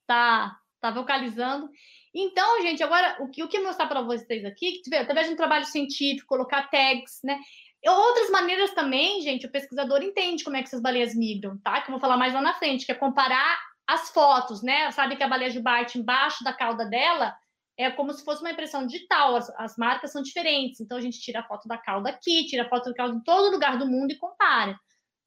tá, 0.08 0.60
tá 0.84 0.92
vocalizando. 0.92 1.70
Então, 2.14 2.62
gente, 2.62 2.84
agora, 2.84 3.18
o 3.22 3.30
que, 3.30 3.48
que 3.48 3.60
mostrar 3.60 3.88
para 3.88 4.02
vocês 4.02 4.46
aqui, 4.46 4.82
que, 4.84 4.96
através 4.96 5.28
de 5.28 5.34
um 5.34 5.38
trabalho 5.38 5.66
científico, 5.66 6.28
colocar 6.28 6.70
tags, 6.70 7.20
né? 7.24 7.40
Outras 7.86 8.30
maneiras 8.30 8.72
também, 8.74 9.22
gente, 9.22 9.46
o 9.46 9.52
pesquisador 9.52 10.02
entende 10.02 10.44
como 10.44 10.56
é 10.56 10.62
que 10.62 10.68
essas 10.68 10.82
baleias 10.82 11.16
migram, 11.16 11.58
tá? 11.58 11.82
Que 11.82 11.90
eu 11.90 11.94
vou 11.94 12.00
falar 12.00 12.18
mais 12.18 12.34
lá 12.34 12.42
na 12.42 12.54
frente, 12.54 12.86
que 12.86 12.92
é 12.92 12.96
comparar 12.96 13.60
as 13.88 14.10
fotos, 14.12 14.62
né? 14.62 14.92
Sabe 14.92 15.16
que 15.16 15.24
a 15.24 15.28
baleia 15.28 15.50
jubarte 15.50 15.98
embaixo 15.98 16.44
da 16.44 16.54
cauda 16.54 16.86
dela 16.86 17.36
é 17.78 17.90
como 17.90 18.14
se 18.14 18.24
fosse 18.24 18.42
uma 18.42 18.52
impressão 18.52 18.86
digital, 18.86 19.36
as, 19.36 19.50
as 19.58 19.76
marcas 19.78 20.12
são 20.12 20.22
diferentes. 20.22 20.80
Então 20.80 20.98
a 20.98 21.02
gente 21.02 21.20
tira 21.20 21.40
a 21.40 21.44
foto 21.44 21.68
da 21.68 21.78
cauda 21.78 22.10
aqui, 22.10 22.46
tira 22.46 22.64
a 22.64 22.70
foto 22.70 22.90
da 22.90 22.96
cauda 22.96 23.16
em 23.16 23.24
todo 23.24 23.52
lugar 23.52 23.78
do 23.78 23.88
mundo 23.88 24.12
e 24.12 24.18
compara, 24.18 24.80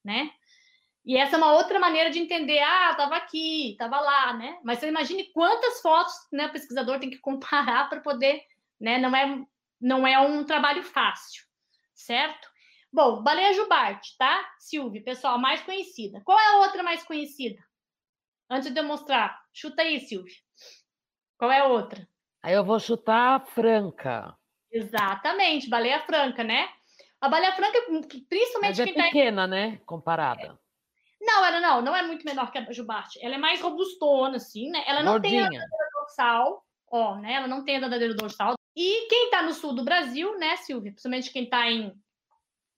né? 0.05 0.31
E 1.07 1.17
essa 1.17 1.37
é 1.37 1.39
uma 1.39 1.53
outra 1.53 1.79
maneira 1.79 2.11
de 2.11 2.19
entender, 2.19 2.59
ah, 2.59 2.91
estava 2.91 3.15
aqui, 3.15 3.71
estava 3.71 4.01
lá, 4.01 4.33
né? 4.33 4.59
Mas 4.65 4.81
você 4.81 4.89
imagine 4.89 5.31
quantas 5.33 5.81
fotos 5.81 6.13
né, 6.33 6.47
o 6.47 6.53
pesquisador 6.53 6.99
tem 6.99 7.09
que 7.09 7.19
comparar 7.23 7.89
para 7.89 8.01
poder, 8.01 8.43
né? 8.81 8.99
Não 8.99 9.15
é, 9.15 9.47
não 9.81 10.05
é 10.05 10.19
um 10.19 10.45
trabalho 10.45 10.83
fácil, 10.83 11.45
certo? 11.95 12.49
Bom, 12.93 13.23
baleia 13.23 13.55
jubarte, 13.55 14.17
tá? 14.19 14.45
Silvia, 14.59 15.01
pessoal, 15.05 15.39
mais 15.39 15.63
conhecida. 15.63 16.21
Qual 16.25 16.39
é 16.39 16.47
a 16.49 16.57
outra 16.63 16.83
mais 16.83 17.05
conhecida? 17.05 17.63
Antes 18.51 18.73
de 18.73 18.81
eu 18.81 18.85
mostrar, 18.85 19.41
chuta 19.53 19.83
aí, 19.83 20.01
Silvia. 20.01 20.35
Qual 21.39 21.53
é 21.53 21.61
a 21.61 21.67
outra? 21.67 22.09
Aí 22.43 22.55
eu 22.55 22.65
vou 22.65 22.81
chutar 22.81 23.37
a 23.37 23.41
franca. 23.41 24.37
Exatamente, 24.73 25.69
baleia 25.69 26.01
franca, 26.01 26.43
né? 26.43 26.69
A 27.21 27.29
baleia 27.29 27.53
franca, 27.53 27.81
principalmente 28.29 28.79
Mas 28.79 28.81
é 28.81 28.87
tá 28.87 29.03
pequena, 29.05 29.43
tá... 29.43 29.47
né? 29.47 29.81
Comparada. 29.87 30.59
Não, 31.27 31.45
ela 31.45 31.61
não, 31.61 31.83
não 31.83 31.97
é 31.97 32.03
muito 32.03 32.25
menor 32.25 32.53
que 32.53 32.59
a 32.59 32.73
jubarte. 32.73 33.19
Ela 33.21 33.35
é 33.35 33.39
mais 33.39 33.61
robustona, 33.61 34.37
assim, 34.37 34.71
né? 34.71 34.85
Ela 34.87 35.03
não 35.03 35.13
Gordinha. 35.13 35.49
tem 35.49 35.59
a 35.59 35.61
dadeira 35.61 35.89
dorsal, 35.99 36.65
ó, 36.89 37.17
né? 37.17 37.35
Ela 37.35 37.49
não 37.49 37.65
tem 37.65 37.77
a 37.77 37.89
dadeira 37.89 38.15
dorsal. 38.15 38.55
E 38.77 39.09
quem 39.09 39.31
tá 39.31 39.43
no 39.43 39.53
sul 39.53 39.75
do 39.75 39.85
Brasil, 39.85 40.39
né, 40.39 40.57
Silvia? 40.57 40.93
Principalmente 40.93 41.33
quem 41.33 41.49
tá 41.49 41.69
em, 41.69 41.93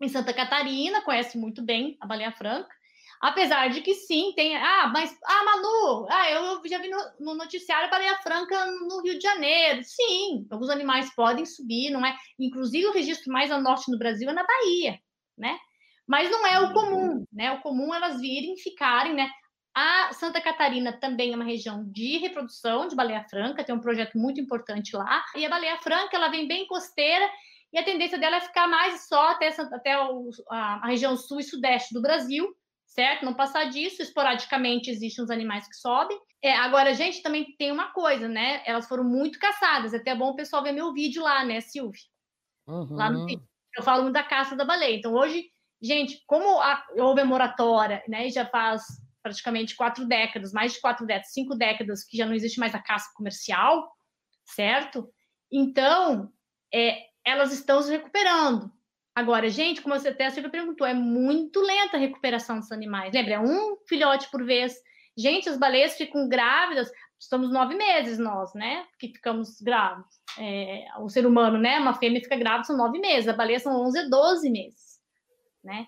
em 0.01 0.09
Santa 0.09 0.33
Catarina, 0.33 1.03
conhece 1.03 1.37
muito 1.37 1.63
bem 1.63 1.99
a 2.01 2.07
baleia 2.07 2.33
franca. 2.33 2.75
Apesar 3.21 3.69
de 3.69 3.81
que 3.83 3.95
sim, 3.95 4.33
tem. 4.35 4.57
Ah, 4.57 4.91
mas. 4.93 5.15
Ah, 5.25 5.45
Manu, 5.45 6.07
ah, 6.09 6.31
eu 6.31 6.63
já 6.67 6.79
vi 6.79 6.89
no, 6.89 6.99
no 7.19 7.35
noticiário 7.35 7.91
Baleia 7.91 8.17
Franca 8.23 8.65
no 8.67 9.03
Rio 9.03 9.19
de 9.19 9.23
Janeiro. 9.23 9.83
Sim, 9.83 10.47
alguns 10.51 10.71
animais 10.71 11.13
podem 11.15 11.45
subir, 11.45 11.91
não 11.91 12.07
é? 12.07 12.17
Inclusive, 12.39 12.87
o 12.87 12.93
registro 12.93 13.33
mais 13.33 13.51
a 13.51 13.61
norte 13.61 13.91
no 13.91 13.99
Brasil 13.99 14.31
é 14.31 14.33
na 14.33 14.47
Bahia, 14.47 15.01
né? 15.37 15.59
Mas 16.09 16.31
não 16.31 16.47
é 16.47 16.59
o 16.61 16.73
comum, 16.73 17.25
né? 17.31 17.53
O 17.53 17.61
comum 17.61 17.93
é 17.93 17.99
elas 17.99 18.19
virem, 18.19 18.57
ficarem, 18.57 19.13
né? 19.13 19.31
A 19.75 20.13
Santa 20.13 20.41
Catarina 20.41 20.93
também 20.99 21.33
é 21.33 21.37
uma 21.37 21.45
região 21.45 21.85
de 21.85 22.19
reprodução 22.19 22.89
de 22.89 22.97
baleia 22.97 23.25
franca, 23.29 23.63
tem 23.63 23.75
um 23.75 23.81
projeto 23.81 24.17
muito 24.17 24.41
importante 24.41 24.97
lá. 24.97 25.23
E 25.37 25.45
a 25.45 25.51
baleia 25.51 25.77
franca, 25.79 26.17
ela 26.17 26.31
vem 26.31 26.49
bem 26.49 26.67
costeira 26.67 27.29
e 27.73 27.79
a 27.79 27.85
tendência 27.85 28.19
dela 28.19 28.37
é 28.37 28.41
ficar 28.41 28.67
mais 28.67 29.07
só 29.07 29.29
até, 29.29 29.49
até 29.49 29.93
a, 30.51 30.87
região 30.87 31.17
sul 31.17 31.41
e 31.41 31.45
sudeste 31.45 31.93
do 31.93 32.01
Brasil, 32.01 32.49
certo? 32.87 33.25
Não 33.25 33.35
passar 33.35 33.67
disso, 33.67 34.03
esporadicamente 34.03 34.91
existem 34.91 35.23
os 35.23 35.31
animais 35.31 35.69
que 35.69 35.77
sobem. 35.77 36.19
É, 36.43 36.57
agora, 36.57 36.95
gente, 36.95 37.23
também 37.23 37.55
tem 37.59 37.71
uma 37.71 37.93
coisa, 37.93 38.27
né? 38.27 38.63
Elas 38.65 38.89
foram 38.89 39.05
muito 39.05 39.39
caçadas. 39.39 39.93
É 39.93 39.99
até 39.99 40.15
bom 40.15 40.31
o 40.31 40.37
pessoal 40.37 40.63
ver 40.63 40.73
meu 40.73 40.93
vídeo 40.93 41.23
lá, 41.23 41.45
né, 41.45 41.61
Silvia? 41.61 42.01
Uhum. 42.67 42.97
Lá 42.97 43.11
no 43.11 43.27
vídeo. 43.27 43.47
Eu 43.77 43.83
falo 43.83 44.03
muito 44.03 44.15
da 44.15 44.23
caça 44.23 44.57
da 44.57 44.65
baleia. 44.65 44.97
Então, 44.97 45.13
hoje, 45.13 45.45
gente, 45.81 46.23
como 46.27 46.61
a, 46.61 46.85
houve 46.97 47.21
a 47.21 47.25
moratória, 47.25 48.03
né? 48.09 48.29
Já 48.31 48.47
faz 48.47 48.83
praticamente 49.23 49.77
quatro 49.77 50.07
décadas, 50.07 50.53
mais 50.53 50.73
de 50.73 50.81
quatro 50.81 51.07
décadas, 51.07 51.33
cinco 51.33 51.55
décadas, 51.55 52.05
que 52.05 52.17
já 52.17 52.27
não 52.27 52.35
existe 52.35 52.59
mais 52.59 52.75
a 52.75 52.83
caça 52.83 53.11
comercial, 53.15 53.91
certo? 54.45 55.09
Então, 55.53 56.31
é, 56.73 57.07
elas 57.25 57.53
estão 57.53 57.83
se 57.83 57.91
recuperando. 57.91 58.73
Agora, 59.15 59.51
gente, 59.51 59.83
como 59.83 59.99
você 59.99 60.09
até 60.09 60.31
sempre 60.31 60.51
perguntou, 60.51 60.87
é 60.87 60.95
muito 60.95 61.61
lenta 61.61 61.97
a 61.97 62.01
recuperação 62.01 62.59
dos 62.59 62.71
animais. 62.71 63.13
Lembra, 63.13 63.35
é 63.35 63.41
um 63.41 63.77
filhote 63.89 64.31
por 64.31 64.45
vez. 64.45 64.75
Gente, 65.17 65.49
as 65.49 65.59
baleias 65.59 65.97
ficam 65.97 66.29
grávidas, 66.29 66.89
estamos 67.19 67.51
nove 67.51 67.75
meses 67.75 68.17
nós, 68.17 68.55
né? 68.55 68.87
Que 68.99 69.09
ficamos 69.09 69.61
grávidos. 69.61 70.15
É, 70.39 70.87
o 71.01 71.09
ser 71.09 71.27
humano, 71.27 71.59
né? 71.59 71.81
Uma 71.81 71.95
fêmea 71.95 72.23
fica 72.23 72.37
grávida, 72.37 72.65
são 72.65 72.77
nove 72.77 73.01
meses. 73.01 73.29
A 73.29 73.33
baleia 73.33 73.59
são 73.59 73.75
11, 73.85 74.09
12 74.09 74.51
meses, 74.51 74.88
né? 75.63 75.87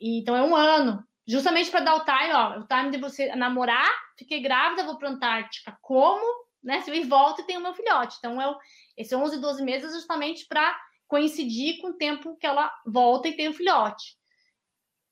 E, 0.00 0.20
então, 0.20 0.36
é 0.36 0.42
um 0.42 0.54
ano. 0.56 1.02
Justamente 1.26 1.70
para 1.70 1.80
dar 1.80 1.96
o 1.96 2.04
time, 2.04 2.32
ó, 2.32 2.58
o 2.58 2.66
time 2.66 2.90
de 2.90 2.98
você 2.98 3.34
namorar, 3.36 3.88
fiquei 4.18 4.40
grávida, 4.40 4.84
vou 4.84 4.98
para 4.98 5.08
a 5.08 5.12
Antártica, 5.12 5.78
como, 5.80 6.24
né? 6.62 6.80
Se 6.80 6.90
eu 6.90 7.08
volto 7.08 7.40
e 7.40 7.46
tenho 7.46 7.60
meu 7.60 7.74
filhote. 7.74 8.16
Então, 8.18 8.40
é, 8.40 8.56
esse 8.96 9.14
11, 9.14 9.40
12 9.40 9.62
meses 9.62 9.92
justamente 9.92 10.46
para 10.46 10.76
coincidir 11.06 11.80
com 11.80 11.88
o 11.88 11.94
tempo 11.94 12.36
que 12.36 12.46
ela 12.46 12.72
volta 12.86 13.28
e 13.28 13.36
tem 13.36 13.48
o 13.48 13.54
filhote. 13.54 14.16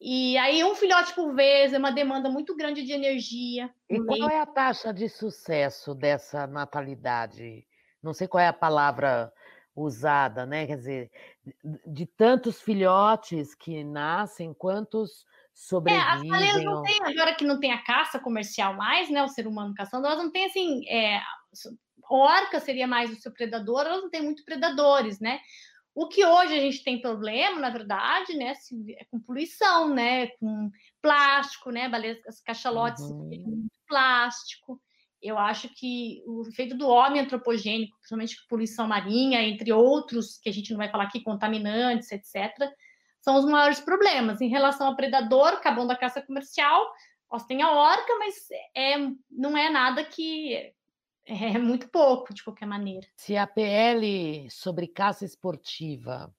E 0.01 0.39
aí, 0.39 0.65
um 0.65 0.75
filhote 0.75 1.15
por 1.15 1.35
vez 1.35 1.75
é 1.75 1.79
uma 1.79 1.93
demanda 1.93 2.31
muito 2.31 2.57
grande 2.57 2.83
de 2.83 2.93
energia. 2.93 3.71
E 3.89 4.01
qual 4.03 4.31
é 4.31 4.41
a 4.41 4.47
taxa 4.47 4.95
de 4.95 5.11
sucesso 5.11 5.95
dessa 5.95 6.47
natalidade? 6.47 7.67
Não 8.03 8.15
sei 8.15 8.27
qual 8.27 8.43
é 8.43 8.49
a 8.49 8.53
palavra 8.53 9.31
usada, 9.75 10.45
né? 10.47 10.67
Quer 10.67 10.77
dizer, 10.77 11.11
de 11.87 12.07
tantos 12.07 12.61
filhotes 12.61 13.55
que 13.55 13.85
nascem, 13.85 14.53
quantos 14.55 15.25
sobrevivem? 15.55 16.07
É, 16.07 16.13
as 16.13 16.23
baleias 16.27 16.65
não 16.65 16.83
têm, 16.83 16.99
agora 17.03 17.35
que 17.35 17.45
não 17.45 17.61
tem 17.61 17.73
a 17.73 17.83
caça 17.83 18.19
comercial 18.19 18.75
mais, 18.75 19.11
né? 19.11 19.23
O 19.23 19.29
ser 19.29 19.47
humano 19.47 19.75
caçando, 19.75 20.07
elas 20.07 20.19
não 20.19 20.31
têm 20.31 20.47
assim. 20.47 20.89
É, 20.89 21.21
orca 22.09 22.61
seria 22.61 22.87
mais 22.87 23.11
o 23.11 23.21
seu 23.21 23.33
predador, 23.33 23.87
elas 23.87 24.03
não 24.03 24.11
têm 24.11 24.23
muito 24.23 24.45
predadores, 24.45 25.21
né? 25.21 25.41
O 25.95 26.09
que 26.09 26.25
hoje 26.25 26.55
a 26.55 26.61
gente 26.61 26.85
tem 26.85 27.01
problema, 27.01 27.61
na 27.61 27.71
verdade, 27.71 28.35
né, 28.37 28.55
é 28.97 29.05
com 29.11 29.19
poluição, 29.19 29.93
né, 29.93 30.29
com 30.39 30.71
plástico, 31.03 31.71
né, 31.71 31.89
baleias, 31.89 32.19
cachalotes 32.45 33.03
uhum. 33.03 33.67
plástico. 33.89 34.81
Eu 35.23 35.37
acho 35.39 35.69
que 35.69 36.23
o 36.27 36.47
efeito 36.49 36.77
do 36.77 36.89
homem 36.89 37.21
antropogênico, 37.21 37.97
principalmente 37.99 38.47
poluição 38.49 38.87
marinha, 38.87 39.43
entre 39.43 39.73
outros, 39.73 40.39
que 40.39 40.49
a 40.49 40.53
gente 40.53 40.71
não 40.71 40.79
vai 40.79 40.91
falar 40.91 41.05
aqui, 41.05 41.23
contaminantes, 41.23 42.11
etc., 42.11 42.71
são 43.21 43.37
os 43.37 43.45
maiores 43.45 43.81
problemas. 43.81 44.41
Em 44.41 44.49
relação 44.49 44.87
ao 44.87 44.97
predador, 44.97 45.49
acabando 45.49 45.89
da 45.89 45.97
caça 45.97 46.23
comercial, 46.23 46.91
nós 47.31 47.45
tem 47.45 47.63
a 47.63 47.71
orca, 47.71 48.17
mas 48.19 48.35
é, 48.75 48.97
não 49.31 49.57
é 49.57 49.69
nada 49.69 50.03
que 50.03 50.73
é 51.27 51.59
muito 51.59 51.89
pouco, 51.89 52.35
de 52.35 52.43
qualquer 52.43 52.67
maneira. 52.67 53.07
Se 53.17 53.37
a 53.37 53.47
PL 53.47 54.49
sobre 54.51 54.89
caça 54.89 55.25
esportiva 55.25 56.35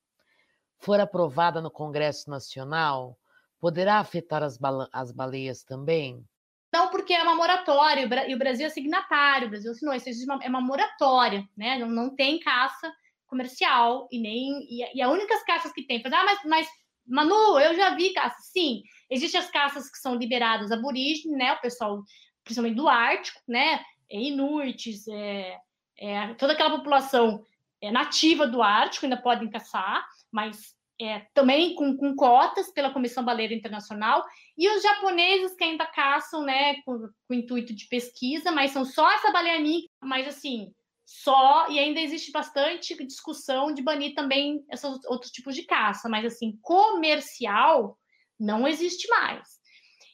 for 0.78 1.00
aprovada 1.00 1.62
no 1.62 1.72
Congresso 1.72 2.30
Nacional, 2.30 3.18
poderá 3.60 4.00
afetar 4.00 4.44
as, 4.44 4.60
as 4.92 5.12
baleias 5.12 5.64
também? 5.64 6.28
Não, 6.72 6.90
porque 6.90 7.14
é 7.14 7.22
uma 7.22 7.36
moratória, 7.36 8.08
e 8.28 8.34
o 8.34 8.38
Brasil 8.38 8.66
é 8.66 8.70
signatário, 8.70 9.48
o 9.48 9.50
Brasil 9.50 9.72
assinou, 9.72 9.94
isso 9.94 10.10
é 10.42 10.50
uma 10.50 10.62
moratória, 10.62 11.48
né? 11.56 11.78
Não, 11.78 11.90
não 11.90 12.16
tem 12.16 12.40
caça 12.40 12.92
comercial 13.28 14.08
e 14.12 14.20
nem. 14.20 14.62
E, 14.70 14.98
e 14.98 15.02
as 15.02 15.12
únicas 15.12 15.44
caças 15.44 15.72
que 15.72 15.84
tem, 15.84 16.02
ah, 16.06 16.24
mas, 16.24 16.40
mas 16.46 16.68
Manu, 17.06 17.60
eu 17.60 17.76
já 17.76 17.96
vi 17.96 18.14
caça. 18.14 18.38
Sim, 18.42 18.84
existem 19.10 19.40
as 19.40 19.52
caças 19.52 19.92
que 19.92 19.98
são 19.98 20.16
liberadas 20.16 20.72
aborígenes, 20.72 21.38
né? 21.38 21.54
O 21.54 21.62
pessoal, 21.62 22.02
principalmente 22.44 22.78
do 22.78 22.88
Ártico, 22.88 23.42
né? 23.48 23.82
é, 24.12 24.20
inuites, 24.20 25.08
é, 25.08 25.58
é, 25.98 26.34
toda 26.34 26.54
aquela 26.54 26.78
população 26.78 27.44
é, 27.82 27.90
nativa 27.90 28.46
do 28.46 28.62
Ártico 28.62 29.06
ainda 29.06 29.18
podem 29.18 29.50
caçar, 29.50 30.06
mas 30.30 30.76
é, 31.02 31.26
também 31.34 31.74
com, 31.76 31.98
com, 31.98 32.16
cotas 32.16 32.72
pela 32.72 32.94
Comissão 32.94 33.26
Baleira 33.26 33.54
Internacional, 33.54 34.24
e 34.58 34.70
os 34.70 34.84
japoneses 34.84 35.56
que 35.56 35.64
ainda 35.64 35.86
caçam, 35.86 36.44
né, 36.44 36.76
com, 36.84 37.10
com 37.28 37.34
intuito 37.34 37.74
de 37.74 37.88
pesquisa, 37.88 38.52
mas 38.52 38.72
são 38.72 38.86
só 38.86 39.12
essa 39.12 39.32
baleia 39.32 39.60
mink, 39.60 39.90
mas 40.00 40.28
assim, 40.28 40.72
só, 41.06 41.70
e 41.70 41.80
ainda 41.80 42.00
existe 42.00 42.32
bastante 42.32 42.96
discussão 43.06 43.74
de 43.74 43.82
banir 43.82 44.14
também 44.14 44.64
esses 44.72 45.04
outros 45.08 45.32
tipos 45.32 45.56
de 45.56 45.64
caça, 45.64 46.08
mas 46.08 46.26
assim, 46.26 46.58
comercial 46.62 47.98
não 48.40 48.68
existe 48.68 49.08
mais. 49.10 49.60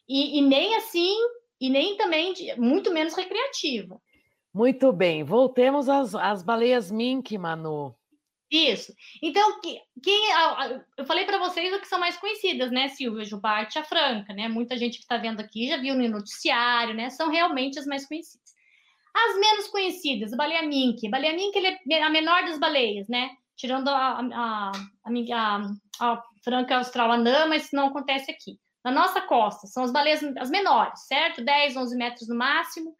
E, 0.07 0.39
e 0.39 0.41
nem 0.41 0.75
assim, 0.75 1.15
e 1.59 1.69
nem 1.69 1.97
também, 1.97 2.33
de, 2.33 2.55
muito 2.59 2.93
menos 2.93 3.13
recreativa. 3.13 3.99
Muito 4.53 4.91
bem, 4.93 5.23
voltemos 5.23 5.89
às, 5.89 6.15
às 6.15 6.41
baleias 6.41 6.89
mink, 6.89 7.37
Manu. 7.37 7.96
Isso. 8.49 8.93
Então, 9.21 9.59
quem, 9.61 10.23
eu 10.97 11.05
falei 11.05 11.25
para 11.25 11.37
vocês 11.37 11.73
o 11.73 11.81
que 11.81 11.87
são 11.87 11.99
mais 11.99 12.15
conhecidas, 12.17 12.71
né? 12.71 12.87
Silvia 12.87 13.25
Jubarte 13.25 13.77
e 13.77 13.81
a 13.81 13.83
Franca, 13.83 14.33
né? 14.33 14.47
Muita 14.47 14.77
gente 14.77 14.97
que 14.97 15.03
está 15.03 15.17
vendo 15.17 15.41
aqui 15.41 15.67
já 15.67 15.75
viu 15.77 15.93
no 15.93 16.07
noticiário, 16.07 16.93
né? 16.93 17.09
São 17.09 17.29
realmente 17.29 17.77
as 17.77 17.85
mais 17.85 18.07
conhecidas. 18.07 18.55
As 19.13 19.39
menos 19.39 19.67
conhecidas, 19.67 20.31
baleia 20.31 20.61
mink. 20.61 21.09
Baleia 21.09 21.33
mink 21.33 21.57
é 21.91 22.01
a 22.01 22.09
menor 22.09 22.43
das 22.45 22.57
baleias, 22.57 23.07
né? 23.09 23.31
Tirando 23.57 23.89
a, 23.89 24.19
a, 24.19 24.71
a, 24.71 25.61
a 25.99 26.23
Franca 26.43 26.77
austral 26.77 27.11
anã, 27.11 27.47
mas 27.47 27.65
isso 27.65 27.75
não 27.75 27.87
acontece 27.87 28.31
aqui. 28.31 28.57
Na 28.85 28.91
nossa 28.91 29.19
costa, 29.19 29.67
são 29.67 29.83
as 29.83 29.91
baleias 29.91 30.23
as 30.37 30.49
menores, 30.49 31.05
certo? 31.07 31.43
10, 31.43 31.75
11 31.75 31.97
metros 31.97 32.29
no 32.29 32.35
máximo. 32.35 32.95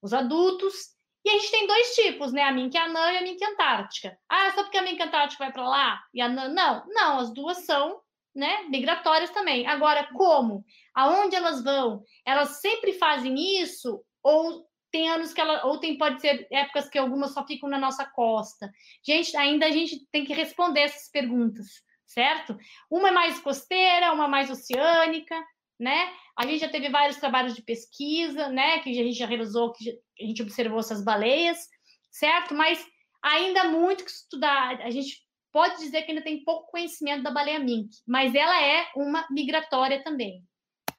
Os 0.00 0.14
adultos 0.14 0.94
e 1.24 1.30
a 1.30 1.32
gente 1.32 1.50
tem 1.50 1.66
dois 1.66 1.94
tipos, 1.94 2.32
né? 2.32 2.42
A 2.42 2.52
mink 2.52 2.76
anã 2.76 3.12
e 3.12 3.18
a 3.18 3.22
mink 3.22 3.44
antártica. 3.44 4.16
Ah, 4.28 4.50
só 4.52 4.62
porque 4.62 4.78
a 4.78 4.82
mink 4.82 5.00
antártica 5.02 5.44
vai 5.44 5.52
para 5.52 5.68
lá 5.68 6.02
e 6.14 6.20
a 6.20 6.26
anã 6.26 6.48
não? 6.48 6.84
Não, 6.88 7.18
as 7.18 7.32
duas 7.32 7.58
são, 7.58 8.00
né, 8.34 8.62
migratórias 8.64 9.30
também. 9.30 9.66
Agora, 9.66 10.08
como? 10.14 10.64
Aonde 10.94 11.36
elas 11.36 11.62
vão? 11.62 12.02
Elas 12.24 12.60
sempre 12.60 12.94
fazem 12.94 13.60
isso 13.60 14.02
ou 14.22 14.66
tem 14.90 15.08
anos 15.08 15.32
que 15.32 15.40
ela 15.40 15.64
ou 15.66 15.78
tem 15.78 15.96
pode 15.96 16.20
ser 16.20 16.46
épocas 16.50 16.88
que 16.88 16.98
algumas 16.98 17.32
só 17.32 17.46
ficam 17.46 17.68
na 17.68 17.78
nossa 17.78 18.04
costa. 18.04 18.70
Gente, 19.04 19.36
ainda 19.36 19.66
a 19.66 19.70
gente 19.70 20.06
tem 20.10 20.24
que 20.24 20.32
responder 20.32 20.80
essas 20.80 21.08
perguntas, 21.10 21.66
certo? 22.06 22.56
Uma 22.90 23.08
é 23.08 23.12
mais 23.12 23.38
costeira, 23.38 24.12
uma 24.12 24.26
mais 24.26 24.50
oceânica, 24.50 25.40
né? 25.80 26.12
A 26.36 26.46
gente 26.46 26.60
já 26.60 26.68
teve 26.68 26.90
vários 26.90 27.16
trabalhos 27.16 27.54
de 27.54 27.62
pesquisa, 27.62 28.48
né? 28.48 28.80
Que 28.80 28.90
a 28.90 28.94
gente 28.94 29.18
já 29.18 29.26
realizou, 29.26 29.72
que 29.72 29.90
a 30.20 30.24
gente 30.24 30.42
observou 30.42 30.78
essas 30.78 31.02
baleias, 31.02 31.66
certo? 32.10 32.54
Mas 32.54 32.86
ainda 33.22 33.64
muito 33.64 34.04
que 34.04 34.10
estudar. 34.10 34.80
A 34.82 34.90
gente 34.90 35.26
pode 35.50 35.78
dizer 35.78 36.02
que 36.02 36.12
ainda 36.12 36.22
tem 36.22 36.44
pouco 36.44 36.70
conhecimento 36.70 37.22
da 37.22 37.30
baleia 37.30 37.58
mink, 37.58 37.96
mas 38.06 38.34
ela 38.34 38.62
é 38.62 38.88
uma 38.94 39.26
migratória 39.30 40.04
também, 40.04 40.44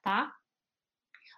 tá? 0.02 0.34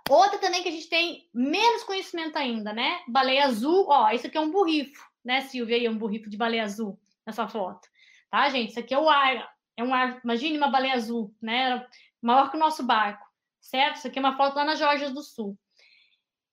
Outra 0.09 0.39
também 0.39 0.63
que 0.63 0.69
a 0.69 0.71
gente 0.71 0.89
tem 0.89 1.29
menos 1.33 1.83
conhecimento 1.83 2.37
ainda, 2.37 2.73
né? 2.73 3.01
Baleia 3.07 3.45
azul, 3.45 3.85
ó, 3.87 4.09
isso 4.11 4.27
aqui 4.27 4.37
é 4.37 4.41
um 4.41 4.51
burrifo, 4.51 5.01
né, 5.23 5.41
Silvia? 5.41 5.77
Aí, 5.77 5.87
um 5.87 5.97
burrifo 5.97 6.29
de 6.29 6.37
baleia 6.37 6.63
azul 6.63 6.99
nessa 7.25 7.47
foto, 7.47 7.87
tá, 8.29 8.49
gente? 8.49 8.71
Isso 8.71 8.79
aqui 8.79 8.93
é 8.93 8.99
o 8.99 9.09
ar, 9.09 9.49
é 9.77 9.83
um 9.83 9.93
ar, 9.93 10.19
imagine 10.23 10.57
uma 10.57 10.69
baleia 10.69 10.95
azul, 10.95 11.33
né? 11.41 11.85
Maior 12.21 12.49
que 12.49 12.57
o 12.57 12.59
nosso 12.59 12.83
barco 12.83 13.32
certo? 13.63 13.95
Isso 13.95 14.07
aqui 14.07 14.19
é 14.19 14.21
uma 14.21 14.37
foto 14.37 14.55
lá 14.55 14.65
na 14.65 14.75
Geórgia 14.75 15.09
do 15.09 15.23
Sul. 15.23 15.57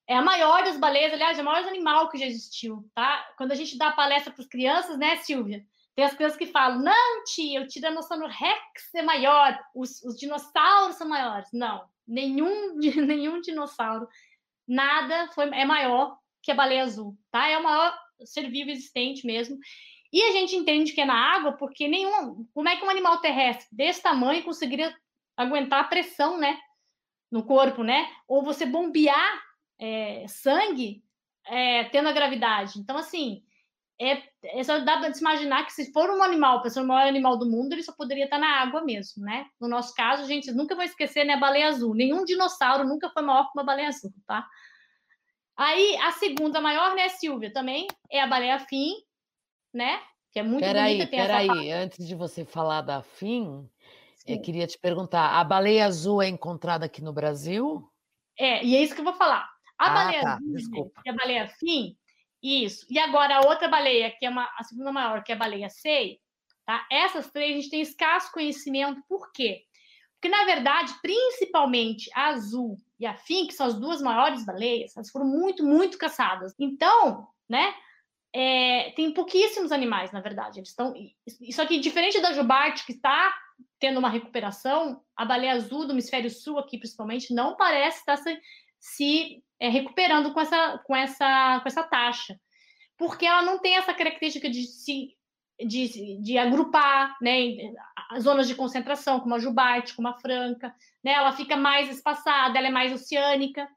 É 0.07 0.15
a 0.15 0.21
maior 0.21 0.63
das 0.63 0.77
baleias, 0.77 1.13
aliás, 1.13 1.37
é 1.37 1.41
o 1.41 1.45
maior 1.45 1.67
animal 1.67 2.09
que 2.09 2.17
já 2.17 2.25
existiu, 2.25 2.89
tá? 2.95 3.23
Quando 3.37 3.51
a 3.51 3.55
gente 3.55 3.77
dá 3.77 3.91
palestra 3.91 4.33
para 4.33 4.41
as 4.41 4.49
crianças, 4.49 4.97
né, 4.97 5.17
Silvia? 5.17 5.63
Tem 5.93 6.05
as 6.05 6.13
crianças 6.13 6.37
que 6.37 6.47
falam, 6.47 6.79
não, 6.79 7.23
tia, 7.25 7.61
o 7.61 7.67
Tiranossauro 7.67 8.25
Rex 8.27 8.95
é 8.95 9.01
maior, 9.01 9.59
os, 9.75 10.01
os 10.03 10.17
dinossauros 10.17 10.95
são 10.95 11.07
maiores. 11.07 11.49
Não, 11.53 11.83
nenhum, 12.07 12.75
nenhum 13.05 13.41
dinossauro, 13.41 14.07
nada 14.67 15.27
foi, 15.33 15.45
é 15.49 15.65
maior 15.65 16.17
que 16.41 16.51
a 16.51 16.55
baleia 16.55 16.83
azul, 16.83 17.15
tá? 17.29 17.47
É 17.47 17.57
o 17.57 17.63
maior 17.63 17.97
ser 18.25 18.49
vivo 18.49 18.69
existente 18.71 19.25
mesmo. 19.25 19.57
E 20.11 20.21
a 20.23 20.31
gente 20.31 20.55
entende 20.55 20.93
que 20.93 21.01
é 21.01 21.05
na 21.05 21.35
água 21.35 21.53
porque 21.53 21.87
nenhum. 21.87 22.45
Como 22.53 22.67
é 22.67 22.75
que 22.75 22.83
um 22.83 22.89
animal 22.89 23.19
terrestre 23.19 23.67
desse 23.71 24.01
tamanho 24.01 24.43
conseguiria 24.43 24.93
aguentar 25.37 25.81
a 25.81 25.87
pressão, 25.87 26.37
né? 26.37 26.59
No 27.31 27.43
corpo, 27.43 27.83
né? 27.83 28.07
Ou 28.27 28.43
você 28.43 28.65
bombear 28.65 29.41
é, 29.79 30.25
sangue 30.27 31.03
é, 31.47 31.85
tendo 31.85 32.09
a 32.09 32.11
gravidade. 32.11 32.77
Então, 32.77 32.97
assim, 32.97 33.43
é, 33.99 34.21
é 34.43 34.63
só 34.63 34.79
dá 34.79 34.97
para 34.97 35.13
se 35.13 35.21
imaginar 35.21 35.65
que 35.65 35.73
se 35.73 35.91
for 35.93 36.09
um 36.09 36.23
animal, 36.23 36.59
para 36.59 36.69
ser 36.69 36.81
o 36.81 36.87
maior 36.87 37.07
animal 37.07 37.37
do 37.37 37.49
mundo, 37.49 37.73
ele 37.73 37.83
só 37.83 37.93
poderia 37.93 38.25
estar 38.25 38.39
na 38.39 38.61
água 38.61 38.83
mesmo, 38.83 39.23
né? 39.23 39.45
No 39.59 39.67
nosso 39.67 39.93
caso, 39.93 40.23
a 40.23 40.27
gente 40.27 40.51
nunca 40.51 40.75
vai 40.75 40.85
esquecer, 40.85 41.23
né? 41.23 41.33
A 41.33 41.39
baleia 41.39 41.67
azul. 41.67 41.93
Nenhum 41.93 42.25
dinossauro 42.25 42.83
nunca 42.83 43.09
foi 43.09 43.21
maior 43.21 43.45
que 43.45 43.57
uma 43.57 43.63
baleia 43.63 43.87
azul, 43.87 44.11
tá? 44.27 44.47
Aí, 45.55 45.95
a 45.97 46.11
segunda 46.13 46.59
maior, 46.59 46.95
né, 46.95 47.09
Silvia, 47.09 47.53
também 47.53 47.87
é 48.09 48.19
a 48.21 48.27
baleia 48.27 48.59
fim, 48.59 48.93
né? 49.71 50.01
Que 50.31 50.39
é 50.39 50.43
muito 50.43 50.63
peraí, 50.63 50.97
bonita. 50.97 51.11
Peraí, 51.11 51.71
antes 51.71 52.07
de 52.07 52.15
você 52.15 52.43
falar 52.43 52.81
da 52.81 53.03
fim, 53.03 53.69
eu 54.25 54.41
queria 54.41 54.67
te 54.67 54.77
perguntar, 54.77 55.39
a 55.39 55.43
baleia 55.43 55.85
azul 55.85 56.21
é 56.21 56.27
encontrada 56.27 56.85
aqui 56.85 57.01
no 57.01 57.13
Brasil? 57.13 57.89
É, 58.37 58.63
e 58.63 58.75
é 58.75 58.81
isso 58.81 58.93
que 58.93 59.01
eu 59.01 59.05
vou 59.05 59.13
falar. 59.13 59.49
A 59.77 59.87
ah, 59.87 59.93
baleia 59.93 60.21
tá, 60.21 60.39
desculpa. 60.41 61.01
que 61.01 61.09
é 61.09 61.11
a 61.11 61.15
baleia 61.15 61.47
fim, 61.59 61.97
isso. 62.41 62.85
E 62.89 62.99
agora 62.99 63.37
a 63.37 63.47
outra 63.47 63.67
baleia, 63.67 64.11
que 64.11 64.25
é 64.25 64.29
uma, 64.29 64.49
a 64.57 64.63
segunda 64.63 64.91
maior, 64.91 65.23
que 65.23 65.31
é 65.31 65.35
a 65.35 65.39
baleia 65.39 65.69
sei, 65.69 66.19
tá? 66.65 66.85
Essas 66.91 67.31
três 67.31 67.51
a 67.51 67.61
gente 67.61 67.69
tem 67.69 67.81
escasso 67.81 68.31
conhecimento, 68.31 69.01
por 69.07 69.31
quê? 69.31 69.63
Porque, 70.21 70.29
na 70.29 70.45
verdade, 70.45 70.93
principalmente 71.01 72.09
a 72.13 72.27
azul 72.27 72.77
e 72.99 73.07
a 73.07 73.15
fim, 73.15 73.47
que 73.47 73.53
são 73.53 73.65
as 73.65 73.73
duas 73.73 73.99
maiores 74.01 74.45
baleias, 74.45 74.95
elas 74.95 75.09
foram 75.09 75.25
muito, 75.25 75.65
muito 75.65 75.97
caçadas. 75.97 76.53
Então, 76.59 77.27
né, 77.49 77.73
é, 78.31 78.91
tem 78.91 79.11
pouquíssimos 79.13 79.71
animais, 79.71 80.11
na 80.11 80.21
verdade. 80.21 80.59
Eles 80.59 80.69
estão. 80.69 80.93
Isso 81.41 81.59
aqui, 81.59 81.79
diferente 81.79 82.21
da 82.21 82.33
jubarte, 82.33 82.85
que 82.85 82.93
está 82.93 83.35
tendo 83.79 83.99
uma 83.99 84.09
recuperação, 84.09 85.01
a 85.15 85.25
baleia 85.25 85.53
azul 85.53 85.85
do 85.85 85.93
hemisfério 85.93 86.29
sul, 86.29 86.59
aqui 86.59 86.77
principalmente, 86.77 87.33
não 87.33 87.55
parece 87.55 87.99
estar 87.99 88.17
se, 88.17 88.39
se 88.79 89.43
é, 89.59 89.69
recuperando 89.69 90.33
com 90.33 90.39
essa, 90.39 90.77
com, 90.85 90.95
essa, 90.95 91.59
com 91.61 91.67
essa 91.67 91.83
taxa. 91.83 92.39
Porque 92.97 93.25
ela 93.25 93.41
não 93.41 93.59
tem 93.59 93.77
essa 93.77 93.93
característica 93.93 94.49
de 94.49 94.63
se 94.63 95.15
de, 95.65 96.17
de 96.21 96.37
agrupar 96.37 97.15
né, 97.21 97.55
as 98.09 98.23
zonas 98.23 98.47
de 98.47 98.55
concentração, 98.55 99.19
como 99.19 99.35
a 99.35 99.39
jubarte, 99.39 99.95
como 99.95 100.07
a 100.07 100.19
franca, 100.19 100.73
né, 101.03 101.11
ela 101.11 101.31
fica 101.33 101.55
mais 101.55 101.89
espaçada, 101.89 102.57
ela 102.57 102.67
é 102.67 102.71
mais 102.71 102.91
oceânica. 102.91 103.67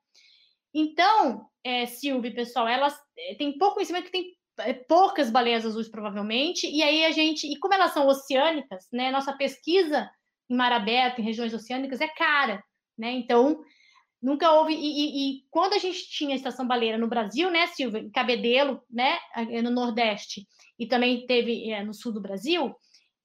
Então, 0.72 1.46
é, 1.62 1.86
Silvia, 1.86 2.34
pessoal, 2.34 2.66
elas 2.66 2.98
é, 3.16 3.34
têm 3.34 3.58
pouco 3.58 3.74
conhecimento 3.74 4.06
que 4.06 4.12
tem 4.12 4.36
poucas 4.88 5.30
baleias 5.30 5.66
azuis, 5.66 5.88
provavelmente, 5.88 6.68
e 6.68 6.82
aí 6.82 7.04
a 7.04 7.10
gente, 7.10 7.46
e 7.46 7.58
como 7.58 7.74
elas 7.74 7.92
são 7.92 8.06
oceânicas, 8.06 8.86
né, 8.92 9.10
nossa 9.10 9.32
pesquisa 9.32 10.08
em 10.48 10.56
mar 10.56 10.72
aberto, 10.72 11.20
em 11.20 11.24
regiões 11.24 11.52
oceânicas, 11.52 12.00
é 12.00 12.08
cara, 12.08 12.62
né, 12.96 13.12
então 13.12 13.60
nunca 14.22 14.52
houve, 14.52 14.72
e, 14.72 14.78
e, 14.78 15.38
e 15.38 15.44
quando 15.50 15.74
a 15.74 15.78
gente 15.78 16.08
tinha 16.08 16.32
a 16.34 16.36
estação 16.36 16.66
baleira 16.66 16.96
no 16.96 17.08
Brasil, 17.08 17.50
né, 17.50 17.66
Silvia, 17.66 18.00
em 18.00 18.10
Cabedelo, 18.10 18.80
né, 18.88 19.18
no 19.62 19.70
Nordeste, 19.70 20.46
e 20.78 20.86
também 20.86 21.26
teve 21.26 21.70
é, 21.70 21.82
no 21.82 21.92
Sul 21.92 22.12
do 22.12 22.22
Brasil, 22.22 22.74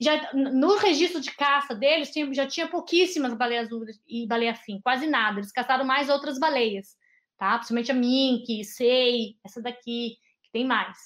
já 0.01 0.33
no 0.33 0.77
registro 0.77 1.19
de 1.19 1.31
caça 1.31 1.75
deles 1.75 2.09
tinha, 2.09 2.33
já 2.33 2.47
tinha 2.47 2.67
pouquíssimas 2.67 3.33
baleias 3.33 3.67
azuis 3.67 4.01
e 4.07 4.25
baleia 4.25 4.55
fim, 4.55 4.79
quase 4.81 5.05
nada, 5.07 5.39
eles 5.39 5.51
caçaram 5.51 5.85
mais 5.85 6.09
outras 6.09 6.39
baleias, 6.39 6.95
tá, 7.37 7.57
principalmente 7.57 7.91
a 7.91 7.95
mink, 7.95 8.63
sei, 8.63 9.35
essa 9.43 9.61
daqui, 9.61 10.17
que 10.43 10.51
tem 10.51 10.65
mais. 10.65 10.97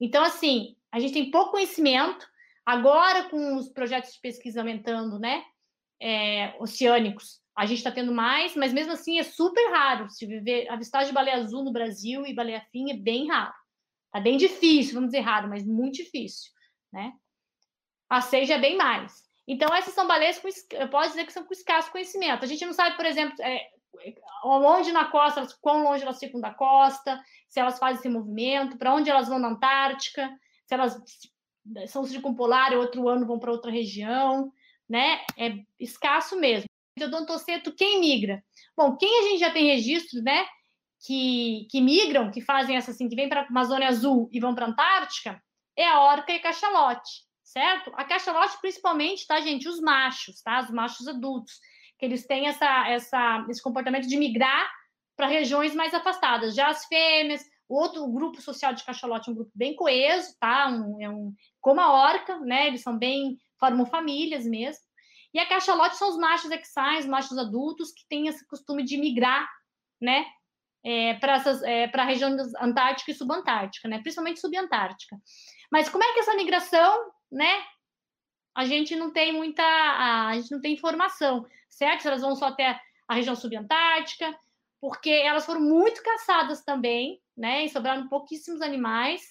Então, 0.00 0.24
assim, 0.24 0.76
a 0.90 0.98
gente 0.98 1.12
tem 1.12 1.30
pouco 1.30 1.52
conhecimento. 1.52 2.26
Agora, 2.64 3.28
com 3.28 3.56
os 3.56 3.68
projetos 3.68 4.12
de 4.14 4.20
pesquisa 4.20 4.60
aumentando, 4.60 5.18
né? 5.18 5.44
É, 6.00 6.54
oceânicos, 6.58 7.40
a 7.56 7.66
gente 7.66 7.78
está 7.78 7.92
tendo 7.92 8.12
mais, 8.12 8.56
mas 8.56 8.72
mesmo 8.72 8.92
assim 8.92 9.18
é 9.18 9.22
super 9.22 9.70
raro 9.70 10.08
se 10.08 10.24
viver 10.24 10.66
avistagem 10.70 11.08
de 11.08 11.14
baleia 11.14 11.36
azul 11.36 11.62
no 11.62 11.72
Brasil 11.72 12.24
e 12.24 12.34
baleia 12.34 12.64
fim 12.72 12.90
é 12.90 12.96
bem 12.96 13.28
raro. 13.28 13.52
Tá 14.10 14.18
bem 14.18 14.38
difícil, 14.38 14.94
vamos 14.94 15.10
dizer 15.10 15.20
raro, 15.20 15.48
mas 15.48 15.64
muito 15.64 15.96
difícil, 15.96 16.50
né? 16.90 17.12
A 18.08 18.22
seja 18.22 18.54
é 18.54 18.58
bem 18.58 18.76
mais. 18.76 19.22
Então, 19.46 19.74
essas 19.74 19.92
são 19.92 20.06
baleias 20.06 20.38
com, 20.38 20.48
eu 20.76 20.88
posso 20.88 21.10
dizer 21.10 21.26
que 21.26 21.32
são 21.32 21.44
com 21.44 21.52
escasso 21.52 21.92
conhecimento. 21.92 22.44
A 22.44 22.48
gente 22.48 22.64
não 22.64 22.72
sabe, 22.72 22.96
por 22.96 23.04
exemplo, 23.04 23.34
é, 23.40 23.68
onde 24.44 24.92
na 24.92 25.06
costa, 25.06 25.46
quão 25.60 25.82
longe 25.82 26.02
elas 26.02 26.18
ficam 26.18 26.40
da 26.40 26.52
costa, 26.52 27.22
se 27.48 27.60
elas 27.60 27.78
fazem 27.78 27.98
esse 27.98 28.08
movimento, 28.08 28.78
para 28.78 28.94
onde 28.94 29.10
elas 29.10 29.28
vão 29.28 29.38
na 29.38 29.48
Antártica, 29.48 30.30
se 30.66 30.74
elas 30.74 31.00
são 31.88 32.04
circumpolar 32.04 32.72
e 32.72 32.76
outro 32.76 33.08
ano 33.08 33.26
vão 33.26 33.38
para 33.38 33.52
outra 33.52 33.70
região, 33.70 34.52
né? 34.88 35.20
É 35.36 35.54
escasso 35.78 36.38
mesmo. 36.38 36.68
Odontoceto, 37.00 37.72
quem 37.72 38.00
migra? 38.00 38.42
Bom, 38.76 38.96
quem 38.96 39.20
a 39.20 39.22
gente 39.28 39.40
já 39.40 39.50
tem 39.50 39.66
registro, 39.74 40.22
né? 40.22 40.46
Que, 41.06 41.66
que 41.70 41.80
migram, 41.80 42.30
que 42.30 42.40
fazem 42.40 42.76
essa 42.76 42.90
assim, 42.90 43.08
que 43.08 43.16
vem 43.16 43.28
para 43.28 43.42
a 43.42 43.46
Amazônia 43.46 43.88
Azul 43.88 44.28
e 44.32 44.38
vão 44.38 44.54
para 44.54 44.66
a 44.66 44.68
Antártica, 44.68 45.42
é 45.76 45.86
a 45.86 46.00
orca 46.00 46.30
e 46.32 46.36
a 46.36 46.42
cachalote, 46.42 47.24
certo? 47.42 47.90
A 47.94 48.04
cachalote, 48.04 48.58
principalmente, 48.60 49.26
tá, 49.26 49.40
gente? 49.40 49.66
Os 49.66 49.80
machos, 49.80 50.42
tá? 50.42 50.60
Os 50.60 50.70
machos 50.70 51.08
adultos, 51.08 51.58
que 52.00 52.06
eles 52.06 52.26
têm 52.26 52.48
essa, 52.48 52.88
essa, 52.88 53.46
esse 53.50 53.62
comportamento 53.62 54.08
de 54.08 54.16
migrar 54.16 54.68
para 55.14 55.26
regiões 55.26 55.74
mais 55.74 55.92
afastadas. 55.92 56.54
Já 56.54 56.68
as 56.68 56.86
fêmeas, 56.86 57.44
outro 57.68 58.10
grupo 58.10 58.40
social 58.40 58.72
de 58.72 58.82
cachalote 58.82 59.28
é 59.28 59.32
um 59.32 59.36
grupo 59.36 59.52
bem 59.54 59.76
coeso, 59.76 60.34
tá? 60.40 60.66
Um, 60.68 60.96
é 61.00 61.10
um, 61.10 61.34
como 61.60 61.78
a 61.78 61.92
orca, 61.92 62.40
né? 62.40 62.68
Eles 62.68 62.80
são 62.80 62.96
bem, 62.96 63.38
formam 63.58 63.84
famílias 63.84 64.46
mesmo. 64.46 64.82
E 65.34 65.38
a 65.38 65.46
cachalote 65.46 65.96
são 65.96 66.08
os 66.08 66.16
machos 66.16 66.50
equais, 66.50 67.04
machos 67.04 67.36
adultos, 67.36 67.92
que 67.92 68.08
têm 68.08 68.28
esse 68.28 68.44
costume 68.48 68.82
de 68.82 68.96
migrar, 68.96 69.46
né? 70.00 70.24
É, 70.82 71.12
para 71.14 71.36
é, 71.66 71.84
a 71.92 72.04
região 72.04 72.34
antártica 72.58 73.10
e 73.10 73.14
subantártica, 73.14 73.86
né? 73.88 73.98
Principalmente 74.00 74.40
subantártica. 74.40 75.16
Mas 75.70 75.90
como 75.90 76.02
é 76.02 76.14
que 76.14 76.20
essa 76.20 76.34
migração, 76.34 77.12
né? 77.30 77.62
A 78.56 78.64
gente 78.64 78.96
não 78.96 79.12
tem 79.12 79.32
muita, 79.34 79.62
a 79.62 80.32
gente 80.34 80.50
não 80.50 80.60
tem 80.60 80.72
informação, 80.72 81.46
certo? 81.70 82.06
Elas 82.06 82.20
vão 82.20 82.36
só 82.36 82.48
até 82.48 82.78
a 83.08 83.14
região 83.14 83.34
subantártica, 83.34 84.36
porque 84.80 85.10
elas 85.10 85.46
foram 85.46 85.60
muito 85.60 86.02
caçadas 86.02 86.62
também, 86.62 87.20
né? 87.36 87.64
E 87.64 87.68
sobraram 87.68 88.08
pouquíssimos 88.08 88.60
animais, 88.60 89.22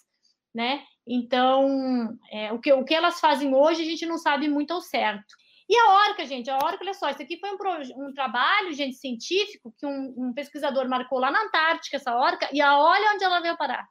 né? 0.54 0.84
Então, 1.06 2.18
é, 2.32 2.52
o, 2.54 2.60
que, 2.60 2.72
o 2.72 2.86
que 2.86 2.94
elas 2.94 3.20
fazem 3.20 3.54
hoje 3.54 3.82
a 3.82 3.86
gente 3.86 4.06
não 4.06 4.18
sabe 4.18 4.48
muito 4.48 4.74
ao 4.74 4.82
certo. 4.82 5.36
E 5.68 5.78
a 5.78 6.10
orca, 6.10 6.26
gente, 6.26 6.50
a 6.50 6.56
orca, 6.56 6.80
olha 6.82 6.94
só, 6.96 7.10
isso 7.10 7.22
aqui 7.22 7.38
foi 7.40 7.52
um, 7.52 8.08
um 8.08 8.14
trabalho, 8.14 8.74
gente, 8.74 8.96
científico, 8.96 9.72
que 9.78 9.86
um, 9.86 10.14
um, 10.18 10.34
pesquisador 10.34 10.90
marcou 10.90 11.20
lá 11.20 11.30
na 11.30 11.44
Antártica, 11.44 11.98
essa 11.98 12.16
orca, 12.16 12.50
e 12.52 12.60
a 12.60 12.80
olha 12.80 13.14
onde 13.14 13.24
ela 13.24 13.40
veio 13.40 13.56
parar. 13.56 13.88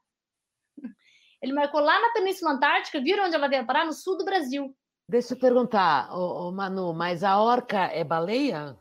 Ele 1.41 1.53
marcou 1.53 1.81
lá 1.81 2.01
na 2.01 2.13
Península 2.13 2.53
Antártica, 2.53 3.01
viram 3.01 3.27
onde 3.27 3.37
ela 3.37 3.49
veio 3.49 3.65
parar? 3.65 3.85
No 3.85 3.93
sul 3.93 4.19
do 4.19 4.25
Brasil. 4.25 4.77
Deixa 5.09 5.33
eu 5.33 5.39
perguntar, 5.39 6.13
ô, 6.13 6.49
ô 6.49 6.53
Manu, 6.53 6.93
mas 6.93 7.25
a 7.25 7.41
orca 7.41 7.85
é 7.87 8.05
baleia? 8.05 8.79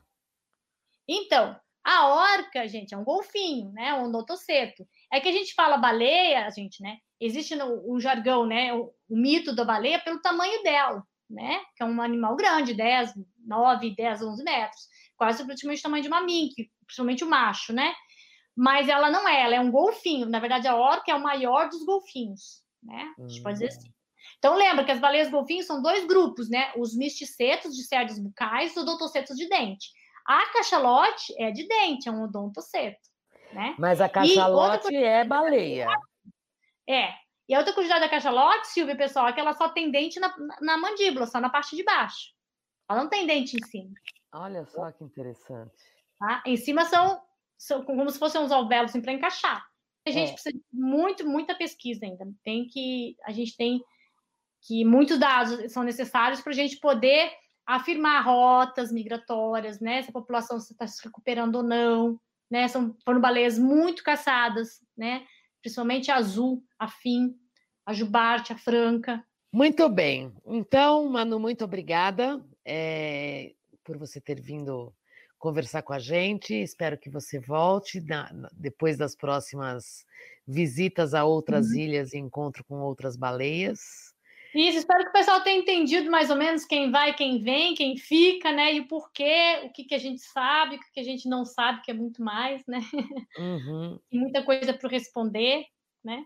Então, 1.07 1.57
a 1.85 2.09
orca, 2.09 2.67
gente, 2.67 2.93
é 2.93 2.97
um 2.97 3.03
golfinho, 3.05 3.71
né? 3.71 3.93
Um 3.93 4.11
dotoceto. 4.11 4.85
É 5.11 5.21
que 5.21 5.29
a 5.29 5.31
gente 5.31 5.53
fala 5.53 5.77
baleia, 5.77 6.49
gente, 6.51 6.83
né? 6.83 6.97
Existe 7.17 7.55
no, 7.55 7.81
o 7.89 7.97
jargão, 7.97 8.45
né? 8.45 8.73
O, 8.73 8.93
o, 9.07 9.15
mito 9.15 9.55
da 9.55 9.63
baleia 9.63 9.99
pelo 9.99 10.21
tamanho 10.21 10.61
dela, 10.63 11.01
né? 11.29 11.61
Que 11.77 11.83
é 11.83 11.85
um 11.85 12.01
animal 12.01 12.35
grande, 12.35 12.73
10, 12.73 13.13
9, 13.45 13.95
10, 13.95 14.21
11 14.21 14.43
metros. 14.43 14.81
Quase 15.15 15.45
praticamente 15.45 15.79
o 15.79 15.83
tamanho 15.83 16.03
de 16.03 16.09
uma 16.09 16.19
mink, 16.19 16.69
principalmente 16.85 17.23
o 17.23 17.29
macho, 17.29 17.71
né? 17.71 17.95
Mas 18.53 18.89
ela 18.89 19.09
não 19.09 19.25
é, 19.25 19.43
ela 19.43 19.55
é 19.55 19.61
um 19.61 19.71
golfinho. 19.71 20.27
Na 20.27 20.41
verdade, 20.41 20.67
a 20.67 20.75
orca 20.75 21.09
é 21.09 21.15
o 21.15 21.23
maior 21.23 21.69
dos 21.69 21.85
golfinhos, 21.85 22.61
né? 22.83 23.13
A 23.17 23.27
gente 23.29 23.41
pode 23.41 23.59
dizer 23.59 23.67
assim. 23.67 23.96
Então, 24.37 24.55
lembra 24.55 24.85
que 24.85 24.91
as 24.91 24.99
baleias 24.99 25.29
golfinhos 25.29 25.65
são 25.65 25.81
dois 25.81 26.05
grupos, 26.05 26.49
né? 26.49 26.71
Os 26.77 26.95
misticetos 26.95 27.75
de 27.75 27.83
cerdas 27.83 28.19
bucais 28.19 28.75
e 28.75 28.79
os 28.79 28.83
odotocetos 28.83 29.35
de 29.35 29.49
dente. 29.49 29.89
A 30.25 30.45
cachalote 30.53 31.33
é 31.39 31.51
de 31.51 31.67
dente, 31.67 32.07
é 32.07 32.11
um 32.11 32.23
odontoceto. 32.23 32.99
Né? 33.53 33.75
Mas 33.79 34.01
a 34.01 34.09
cachalote 34.09 34.95
é 34.95 35.23
baleia. 35.23 35.87
É. 36.87 37.13
E 37.47 37.55
a 37.55 37.59
outra 37.59 37.73
curiosidade 37.73 38.05
da 38.05 38.09
cachalote, 38.09 38.67
Silvia, 38.67 38.95
pessoal, 38.95 39.27
é 39.27 39.33
que 39.33 39.39
ela 39.39 39.53
só 39.53 39.69
tem 39.69 39.89
dente 39.89 40.19
na, 40.19 40.35
na 40.61 40.77
mandíbula, 40.77 41.25
só 41.25 41.39
na 41.39 41.49
parte 41.49 41.75
de 41.75 41.83
baixo. 41.83 42.33
Ela 42.89 43.03
não 43.03 43.09
tem 43.09 43.25
dente 43.25 43.55
em 43.57 43.65
cima. 43.65 43.93
Olha 44.33 44.65
só 44.65 44.91
que 44.91 45.03
interessante. 45.03 45.73
Tá? 46.19 46.43
Em 46.45 46.57
cima 46.57 46.85
são, 46.85 47.21
são 47.57 47.83
como 47.83 48.09
se 48.09 48.19
fossem 48.19 48.41
uns 48.41 48.51
alvéolos 48.51 48.91
assim, 48.91 49.01
para 49.01 49.13
encaixar. 49.13 49.65
A 50.05 50.11
gente 50.11 50.29
é. 50.29 50.33
precisa 50.33 50.57
de 50.57 50.63
muito, 50.73 51.27
muita 51.27 51.55
pesquisa 51.55 52.05
ainda. 52.05 52.25
Tem 52.43 52.67
que, 52.67 53.15
a 53.23 53.31
gente 53.31 53.55
tem 53.55 53.81
que 54.61 54.83
muitos 54.83 55.19
dados 55.19 55.71
são 55.71 55.83
necessários 55.83 56.41
para 56.41 56.51
a 56.51 56.55
gente 56.55 56.79
poder 56.79 57.31
afirmar 57.65 58.21
rotas 58.23 58.91
migratórias, 58.91 59.79
né? 59.79 60.01
Se 60.01 60.09
a 60.09 60.13
população 60.13 60.57
está 60.57 60.87
se 60.87 61.03
recuperando 61.03 61.57
ou 61.57 61.63
não, 61.63 62.19
né? 62.49 62.67
São, 62.67 62.95
foram 63.03 63.19
baleias 63.19 63.59
muito 63.59 64.03
caçadas, 64.03 64.81
né? 64.95 65.25
Principalmente 65.61 66.09
a 66.09 66.15
azul, 66.15 66.63
a 66.79 66.87
fim, 66.87 67.35
a 67.85 67.93
jubarte, 67.93 68.53
a 68.53 68.57
franca. 68.57 69.23
Muito 69.51 69.87
bem. 69.89 70.33
Então, 70.45 71.09
Manu, 71.09 71.39
muito 71.39 71.65
obrigada 71.65 72.43
é, 72.65 73.53
por 73.83 73.97
você 73.97 74.21
ter 74.21 74.39
vindo 74.39 74.93
conversar 75.37 75.81
com 75.81 75.93
a 75.93 75.99
gente. 75.99 76.53
Espero 76.53 76.97
que 76.97 77.09
você 77.09 77.39
volte 77.39 78.01
na, 78.01 78.29
depois 78.53 78.97
das 78.97 79.15
próximas 79.15 80.05
visitas 80.45 81.13
a 81.13 81.23
outras 81.23 81.67
uhum. 81.67 81.77
ilhas 81.77 82.13
e 82.13 82.17
encontro 82.17 82.63
com 82.63 82.79
outras 82.79 83.15
baleias. 83.15 84.13
Isso, 84.57 84.79
espero 84.79 85.03
que 85.03 85.09
o 85.09 85.13
pessoal 85.13 85.41
tenha 85.41 85.59
entendido 85.59 86.09
mais 86.09 86.31
ou 86.31 86.35
menos 86.35 86.65
quem 86.65 86.89
vai, 86.89 87.13
quem 87.13 87.43
vem, 87.43 87.75
quem 87.75 87.95
fica, 87.95 88.51
né? 88.51 88.73
E 88.73 88.79
o 88.79 88.87
porquê, 88.87 89.61
o 89.65 89.71
que, 89.71 89.83
que 89.83 89.93
a 89.93 89.99
gente 89.99 90.19
sabe, 90.19 90.77
o 90.77 90.79
que, 90.79 90.91
que 90.93 90.99
a 90.99 91.03
gente 91.03 91.29
não 91.29 91.45
sabe, 91.45 91.83
que 91.83 91.91
é 91.91 91.93
muito 91.93 92.23
mais, 92.23 92.65
né? 92.65 92.79
Uhum. 93.37 93.99
E 94.11 94.17
muita 94.17 94.43
coisa 94.43 94.73
para 94.73 94.89
responder, 94.89 95.65
né? 96.03 96.25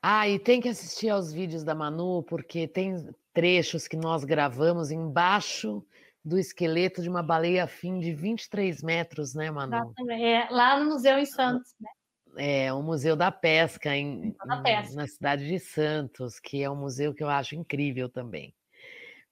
Ah, 0.00 0.28
e 0.28 0.38
tem 0.38 0.60
que 0.60 0.68
assistir 0.68 1.08
aos 1.08 1.32
vídeos 1.32 1.64
da 1.64 1.74
Manu, 1.74 2.22
porque 2.22 2.68
tem 2.68 2.94
trechos 3.32 3.88
que 3.88 3.96
nós 3.96 4.22
gravamos 4.22 4.92
embaixo 4.92 5.84
do 6.24 6.38
esqueleto 6.38 7.02
de 7.02 7.08
uma 7.08 7.22
baleia 7.22 7.66
fim 7.66 7.98
de 7.98 8.12
23 8.12 8.80
metros, 8.82 9.34
né, 9.34 9.50
Manu? 9.50 9.92
É, 10.10 10.48
lá 10.50 10.78
no 10.78 10.90
Museu 10.90 11.18
em 11.18 11.26
Santos, 11.26 11.74
né? 11.80 11.90
É, 12.36 12.72
o 12.72 12.82
Museu 12.82 13.16
da 13.16 13.32
Pesca, 13.32 13.96
em, 13.96 14.36
da 14.46 14.58
Pesca. 14.58 14.94
na 14.94 15.06
cidade 15.06 15.46
de 15.46 15.58
Santos, 15.58 16.38
que 16.38 16.62
é 16.62 16.70
um 16.70 16.76
museu 16.76 17.14
que 17.14 17.22
eu 17.22 17.28
acho 17.28 17.56
incrível 17.56 18.08
também. 18.08 18.54